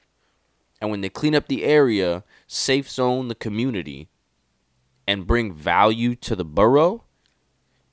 [0.81, 4.09] And when they clean up the area, safe zone the community,
[5.07, 7.05] and bring value to the borough,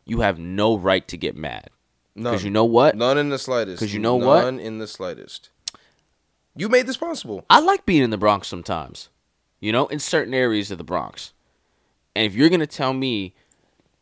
[0.06, 1.70] you have no right to get mad.
[2.16, 2.96] Because you know what?
[2.96, 3.80] None in the slightest.
[3.80, 4.44] Because you know what?
[4.44, 5.50] None in the slightest.
[6.56, 7.46] You made this possible.
[7.50, 9.10] I like being in the Bronx sometimes,
[9.60, 11.34] you know, in certain areas of the Bronx.
[12.16, 13.34] And if you're going to tell me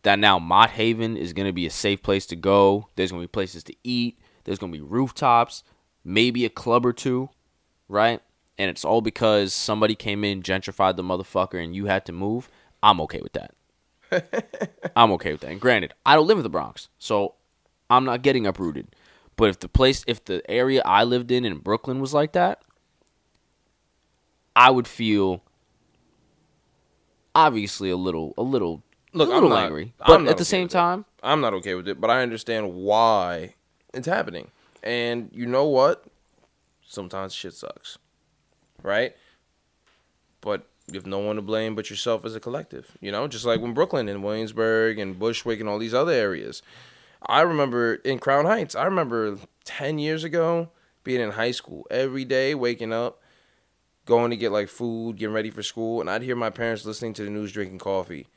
[0.04, 3.22] that now Mott Haven is going to be a safe place to go, there's going
[3.22, 5.64] to be places to eat, there's going to be rooftops,
[6.04, 7.30] maybe a club or two,
[7.88, 8.22] right?
[8.58, 12.50] And it's all because somebody came in, gentrified the motherfucker, and you had to move.
[12.84, 13.54] I'm okay with that.
[14.96, 15.52] I'm okay with that.
[15.52, 17.36] And granted, I don't live in the Bronx, so
[17.90, 18.88] I'm not getting uprooted.
[19.42, 22.62] But if the place, if the area I lived in in Brooklyn was like that,
[24.56, 25.42] I would feel
[27.34, 28.84] obviously a little, a little,
[29.14, 29.94] Look, a I'm little not- angry.
[30.00, 32.22] I'm But not at the okay same time, I'm not okay with it, but I
[32.22, 33.56] understand why
[33.96, 34.52] it's happening.
[34.84, 36.06] And you know what?
[36.88, 37.98] Sometimes shit sucks.
[38.84, 39.16] Right?
[40.42, 42.96] But you have no one to blame but yourself as a collective.
[43.02, 46.62] You know, just like when Brooklyn and Williamsburg and Bushwick and all these other areas.
[47.26, 50.70] I remember in Crown Heights, I remember 10 years ago
[51.04, 53.22] being in high school every day, waking up,
[54.06, 57.14] going to get like food, getting ready for school, and I'd hear my parents listening
[57.16, 58.28] to the news, drinking coffee.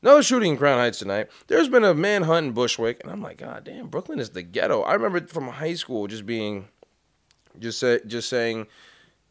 [0.00, 1.28] No shooting in Crown Heights tonight.
[1.48, 4.82] There's been a manhunt in Bushwick, and I'm like, God damn, Brooklyn is the ghetto.
[4.82, 6.68] I remember from high school just being,
[7.58, 8.68] just say, just saying,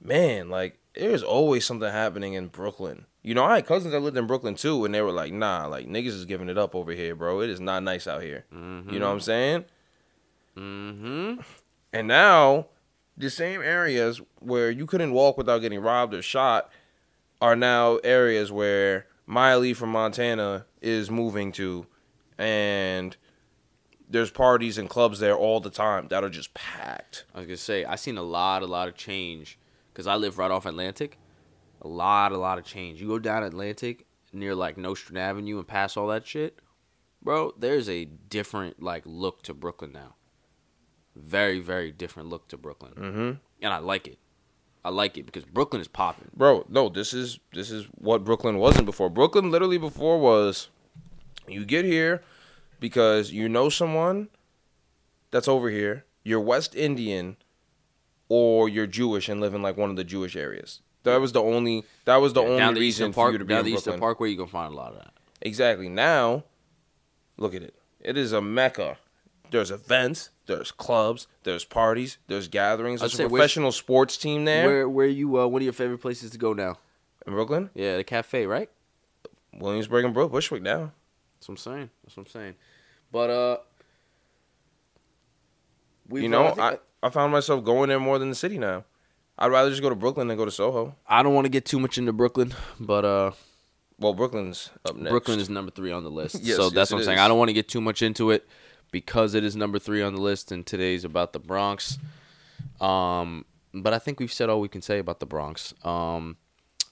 [0.01, 3.05] man, like there's always something happening in Brooklyn.
[3.27, 5.67] You know, I had cousins that lived in Brooklyn too, and they were like, nah,
[5.67, 7.41] like niggas is giving it up over here, bro.
[7.41, 8.45] It is not nice out here.
[8.93, 9.65] You know what I'm saying?
[10.55, 11.41] mm-hmm.
[11.91, 12.67] And now,
[13.17, 16.71] the same areas where you couldn't walk without getting robbed or shot
[17.41, 21.85] are now areas where Miley from Montana is moving to,
[22.37, 23.17] and
[24.09, 27.25] there's parties and clubs there all the time that are just packed.
[27.35, 29.59] I was gonna say I seen a lot, a lot of change
[29.91, 31.17] because I live right off Atlantic.
[31.81, 33.01] A lot, a lot of change.
[33.01, 36.59] You go down Atlantic near like Nostrand Avenue and pass all that shit,
[37.21, 37.53] bro.
[37.57, 40.15] There's a different like look to Brooklyn now.
[41.15, 43.31] Very, very different look to Brooklyn, Mm-hmm.
[43.63, 44.19] and I like it.
[44.85, 46.29] I like it because Brooklyn is popping.
[46.35, 49.09] Bro, no, this is this is what Brooklyn wasn't before.
[49.09, 50.69] Brooklyn literally before was
[51.47, 52.21] you get here
[52.79, 54.29] because you know someone
[55.31, 57.37] that's over here, you're West Indian
[58.29, 60.81] or you're Jewish and live in like one of the Jewish areas.
[61.11, 63.31] That was the only that was the Yeah, only down the reason Eastern for Park,
[63.33, 63.99] you to be down in the Eastern Brooklyn.
[63.99, 65.13] Parkway, you gonna find a lot of that.
[65.41, 65.89] Exactly.
[65.89, 66.43] Now,
[67.37, 67.75] look at it.
[67.99, 68.97] It is a mecca.
[69.49, 72.99] There's events, there's clubs, there's parties, there's gatherings.
[72.99, 75.39] There's a professional sports team there Where, where you?
[75.39, 76.77] Uh, one of your favorite places to go now?
[77.25, 78.69] in Brooklyn, Yeah, the cafe, right?
[79.53, 80.91] Williamsburg and Brook, Bushwick now.
[81.35, 81.89] That's what I'm saying.
[82.03, 82.55] That's what I'm saying.
[83.11, 83.57] But uh,
[86.07, 88.85] we've, you know, I, I, I found myself going there more than the city now.
[89.39, 90.95] I'd rather just go to Brooklyn than go to Soho.
[91.07, 93.31] I don't want to get too much into Brooklyn, but uh,
[93.99, 95.11] Well, Brooklyn's up next.
[95.11, 96.35] Brooklyn is number three on the list.
[96.43, 97.17] Yes, so yes, that's what I'm saying.
[97.17, 97.21] is.
[97.21, 98.47] I don't want to get too much into it
[98.91, 101.97] because it is number three on the list, and today's about the Bronx.
[102.81, 105.73] Um, but I think we've said all we can say about the Bronx.
[105.83, 106.37] Um,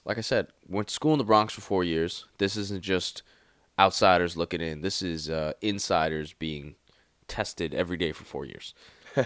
[0.04, 2.26] like I said, went to school in the Bronx for four years.
[2.38, 3.22] This isn't just
[3.78, 4.82] outsiders looking in.
[4.82, 6.76] This is uh, insiders being
[7.26, 8.72] tested every day for four years.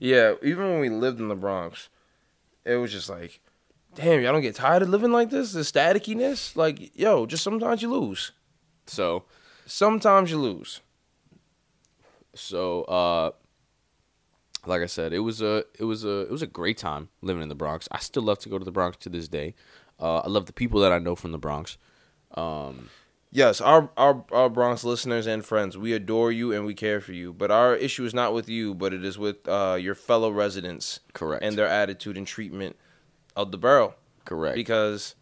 [0.00, 1.88] Yeah, even when we lived in the Bronx,
[2.64, 3.40] it was just like,
[3.94, 5.52] damn, y'all don't get tired of living like this?
[5.52, 6.56] The statickiness?
[6.56, 8.32] Like, yo, just sometimes you lose.
[8.86, 9.24] So
[9.70, 10.80] Sometimes you lose.
[12.34, 13.30] So, uh,
[14.66, 17.42] like I said, it was a it was a it was a great time living
[17.42, 17.88] in the Bronx.
[17.92, 19.54] I still love to go to the Bronx to this day.
[20.00, 21.78] Uh, I love the people that I know from the Bronx.
[22.34, 22.90] Um,
[23.32, 27.12] Yes, our, our our Bronx listeners and friends, we adore you and we care for
[27.12, 27.32] you.
[27.32, 30.98] But our issue is not with you, but it is with uh, your fellow residents
[31.12, 31.44] correct.
[31.44, 32.74] and their attitude and treatment
[33.36, 33.94] of the borough.
[34.24, 34.56] correct.
[34.56, 35.14] Because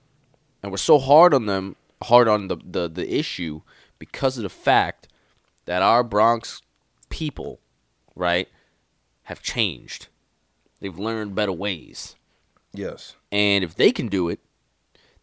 [0.62, 3.60] and we're so hard on them, hard on the, the the issue
[3.98, 5.08] because of the fact
[5.66, 6.62] that our Bronx
[7.10, 7.60] people,
[8.14, 8.48] right,
[9.24, 10.08] have changed.
[10.80, 12.16] They've learned better ways.
[12.72, 14.40] yes, And if they can do it,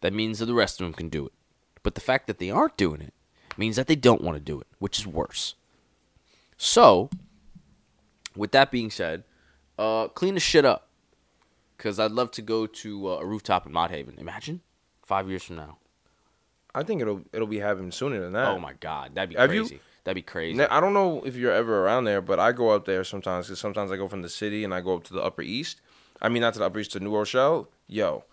[0.02, 1.32] that means that the rest of them can do it.
[1.86, 3.14] But the fact that they aren't doing it
[3.56, 5.54] means that they don't want to do it, which is worse.
[6.56, 7.10] So,
[8.34, 9.22] with that being said,
[9.78, 10.88] uh, clean the shit up.
[11.76, 14.16] Because I'd love to go to uh, a rooftop in Mott Haven.
[14.18, 14.62] Imagine
[15.04, 15.78] five years from now.
[16.74, 18.48] I think it'll it'll be happening sooner than that.
[18.48, 19.80] Oh my god, that'd be Have you- crazy.
[20.02, 20.60] That'd be crazy.
[20.60, 23.60] I don't know if you're ever around there, but I go up there sometimes because
[23.60, 25.80] sometimes I go from the city and I go up to the Upper East.
[26.20, 27.68] I mean, not to the Upper East, to New Rochelle.
[27.86, 28.24] Yo,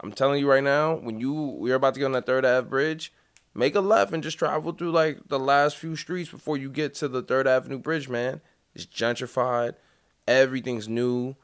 [0.00, 2.68] I'm telling you right now, when you we're about to get on that Third Ave
[2.68, 3.12] bridge,
[3.54, 6.94] make a left and just travel through like the last few streets before you get
[6.94, 8.08] to the Third Avenue Bridge.
[8.08, 8.40] Man,
[8.74, 9.74] it's gentrified.
[10.26, 11.34] Everything's new.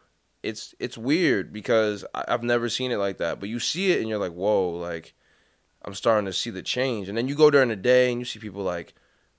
[0.42, 3.40] It's it's weird because I, I've never seen it like that.
[3.40, 5.14] But you see it and you're like, whoa, like
[5.84, 7.08] I'm starting to see the change.
[7.08, 8.94] And then you go during the day and you see people like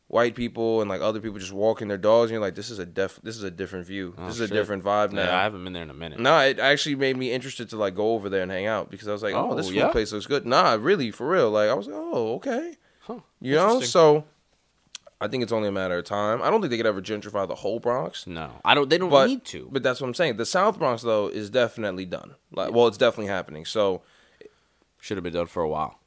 [0.08, 2.80] white people and like other people just walking their dogs, and you're like, this is
[2.80, 4.14] a def, this is a different view.
[4.18, 5.24] Oh, this is a different vibe now.
[5.24, 6.20] Yeah, I haven't been there in a minute.
[6.20, 9.08] No, it actually made me interested to like go over there and hang out because
[9.08, 9.90] I was like, oh, Oh, this yeah?
[9.90, 10.46] place looks good.
[10.46, 11.50] Nah, really, for real.
[11.52, 12.76] Like I was like, oh, okay.
[13.02, 14.26] Huh, You know, so
[15.22, 16.42] I think it's only a matter of time.
[16.42, 18.28] I don't think they could ever gentrify the whole Bronx.
[18.28, 18.90] No, I don't.
[18.90, 19.70] They don't But need to.
[19.72, 20.38] But that's what I'm saying.
[20.38, 22.36] The South Bronx though is definitely done.
[22.52, 23.66] Like, well, it's definitely happening.
[23.66, 24.02] So
[25.00, 26.00] Should have been done for a while.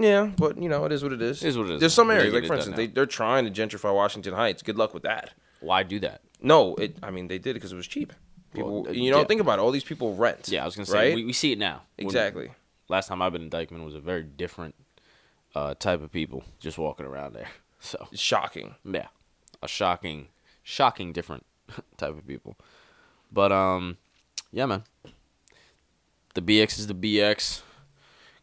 [0.00, 1.42] Yeah, but you know, it is what it is.
[1.42, 1.80] It is what it is.
[1.80, 4.62] There's some areas, like for instance, they, they're trying to gentrify Washington Heights.
[4.62, 5.34] Good luck with that.
[5.60, 6.22] Why do that?
[6.40, 6.96] No, it.
[7.02, 8.12] I mean, they did it because it was cheap.
[8.54, 9.24] People, Well, you know, yeah.
[9.24, 9.62] think about it.
[9.62, 10.48] All these people rent.
[10.48, 11.14] Yeah, I was gonna say right.
[11.14, 11.82] we, we see it now.
[11.96, 12.50] When- exactly.
[12.88, 14.74] last time I've been in Dyckman was a very different
[15.54, 17.48] uh, type of people just walking around there.
[17.82, 18.74] So It's shocking.
[18.84, 19.06] yeah,
[19.62, 20.28] a shocking,
[20.62, 21.46] shocking different
[21.96, 22.56] type of people.
[23.32, 23.96] But um,
[24.52, 24.84] yeah, man.
[26.34, 27.62] The BX is the BX.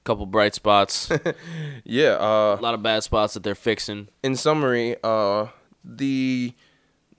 [0.07, 1.11] Couple bright spots,
[1.83, 2.11] Yeah.
[2.11, 4.07] Uh, a lot of bad spots that they're fixing.
[4.23, 5.47] in summary, uh,
[5.83, 6.53] the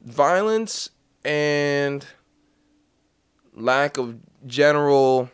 [0.00, 0.88] violence
[1.22, 2.06] and
[3.52, 4.16] lack of
[4.46, 5.30] general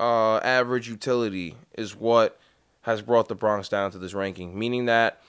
[0.00, 2.40] uh, average utility is what
[2.80, 4.58] has brought the Bronx down to this ranking.
[4.58, 5.22] Meaning that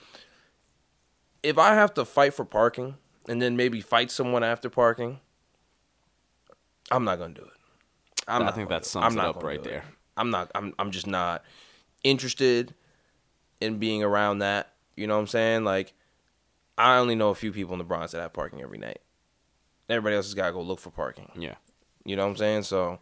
[1.44, 2.96] if I have to fight for parking
[3.28, 5.20] and then maybe fight someone after parking,
[6.90, 7.48] I'm not gonna do it.
[8.26, 9.78] I'm I not think that sums I'm it not up right there.
[9.78, 9.84] it.
[10.20, 10.26] There.
[10.26, 10.50] I'm not.
[10.54, 10.74] I'm.
[10.78, 11.44] I'm just not
[12.02, 12.74] interested
[13.60, 14.72] in being around that.
[14.96, 15.64] You know what I'm saying?
[15.64, 15.92] Like,
[16.76, 19.00] I only know a few people in the Bronx that have parking every night.
[19.88, 21.30] Everybody else has got to go look for parking.
[21.36, 21.54] Yeah.
[22.04, 22.62] You know what I'm saying?
[22.62, 23.00] So,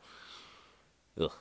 [1.20, 1.32] Ugh.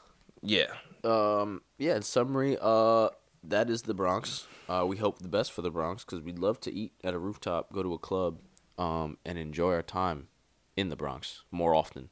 [0.41, 0.67] yeah.
[1.03, 1.61] Um.
[1.77, 1.95] Yeah.
[1.95, 3.09] In summary, uh,
[3.43, 4.47] that is the Bronx.
[4.67, 7.17] Uh, we hope the best for the Bronx because we'd love to eat at a
[7.19, 8.39] rooftop, go to a club,
[8.77, 10.27] um, and enjoy our time
[10.75, 12.09] in the Bronx more often.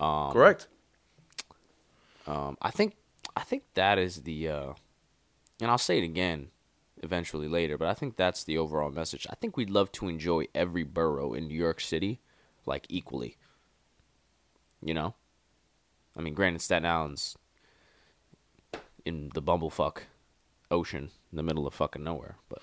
[0.00, 0.66] Um, Correct.
[2.30, 2.94] Um, I think
[3.34, 4.72] I think that is the, uh,
[5.60, 6.50] and I'll say it again,
[7.02, 7.76] eventually later.
[7.76, 9.26] But I think that's the overall message.
[9.28, 12.20] I think we'd love to enjoy every borough in New York City,
[12.66, 13.36] like equally.
[14.80, 15.14] You know,
[16.16, 17.36] I mean, granted, Staten Island's
[19.04, 20.02] in the bumblefuck
[20.70, 22.62] ocean in the middle of fucking nowhere, but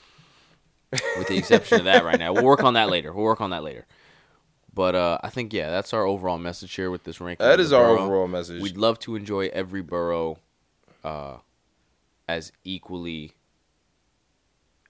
[1.18, 3.12] with the exception of that, right now, we'll work on that later.
[3.12, 3.86] We'll work on that later.
[4.78, 7.44] But uh, I think yeah, that's our overall message here with this ranking.
[7.44, 8.04] That is our borough.
[8.04, 8.62] overall message.
[8.62, 10.38] We'd love to enjoy every borough
[11.04, 11.38] uh,
[12.30, 13.32] as equally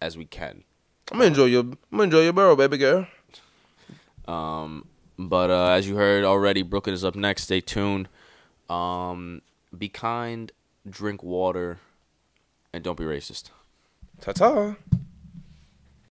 [0.01, 0.65] as we can.
[1.09, 1.61] I'm gonna enjoy your.
[1.61, 3.07] I'm gonna enjoy your borough, baby girl.
[4.27, 7.43] Um, but uh, as you heard already, Brooklyn is up next.
[7.43, 8.09] Stay tuned.
[8.69, 9.41] Um,
[9.77, 10.51] be kind,
[10.89, 11.79] drink water,
[12.73, 13.51] and don't be racist.
[14.19, 14.75] Ta ta.